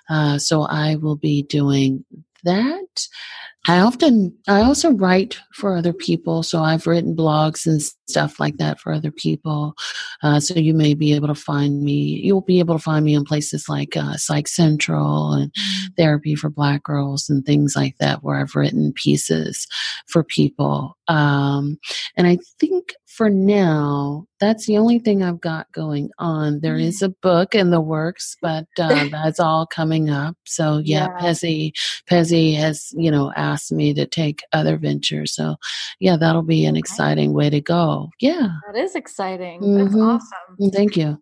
[0.09, 2.05] Uh, so I will be doing
[2.45, 3.07] that.
[3.67, 6.43] I often, I also write for other people.
[6.43, 9.73] So I've written blogs and stuff like that for other people.
[10.21, 13.15] Uh, so you may be able to find me, you'll be able to find me
[13.15, 15.87] in places like uh, Psych Central and mm-hmm.
[15.97, 19.67] Therapy for Black Girls and things like that, where I've written pieces
[20.05, 20.95] for people.
[21.07, 21.79] Um,
[22.15, 26.59] and I think for now, that's the only thing I've got going on.
[26.59, 30.35] There is a book in the works, but uh, that's all coming up.
[30.43, 31.21] So yeah, yeah.
[31.21, 31.71] PESI,
[32.09, 35.33] PESI has you know asked me to take other ventures.
[35.33, 35.55] So
[36.01, 38.09] yeah, that'll be an exciting way to go.
[38.19, 39.61] Yeah, that is exciting.
[39.61, 39.77] Mm-hmm.
[39.77, 40.57] That's awesome.
[40.59, 41.21] Mm, thank you.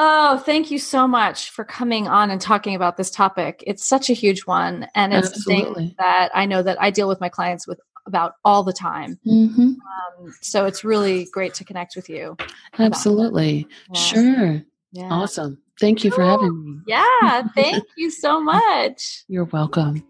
[0.00, 3.64] Oh, thank you so much for coming on and talking about this topic.
[3.66, 5.64] It's such a huge one, and it's Absolutely.
[5.64, 9.18] something that I know that I deal with my clients with about all the time.
[9.24, 9.60] Mm-hmm.
[9.60, 12.36] Um, so it's really great to connect with you.
[12.78, 13.68] Absolutely.
[13.92, 14.00] Yeah.
[14.00, 14.62] Sure.
[14.92, 15.08] Yeah.
[15.10, 15.62] Awesome.
[15.80, 16.80] Thank you for having me.
[16.86, 17.44] Yeah.
[17.54, 19.24] Thank you so much.
[19.28, 20.04] You're welcome.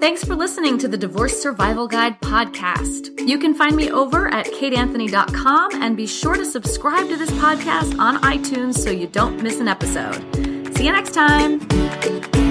[0.00, 3.16] Thanks for listening to the Divorce Survival Guide podcast.
[3.24, 7.96] You can find me over at kateanthony.com and be sure to subscribe to this podcast
[8.00, 10.20] on iTunes so you don't miss an episode.
[10.76, 12.41] See you next time.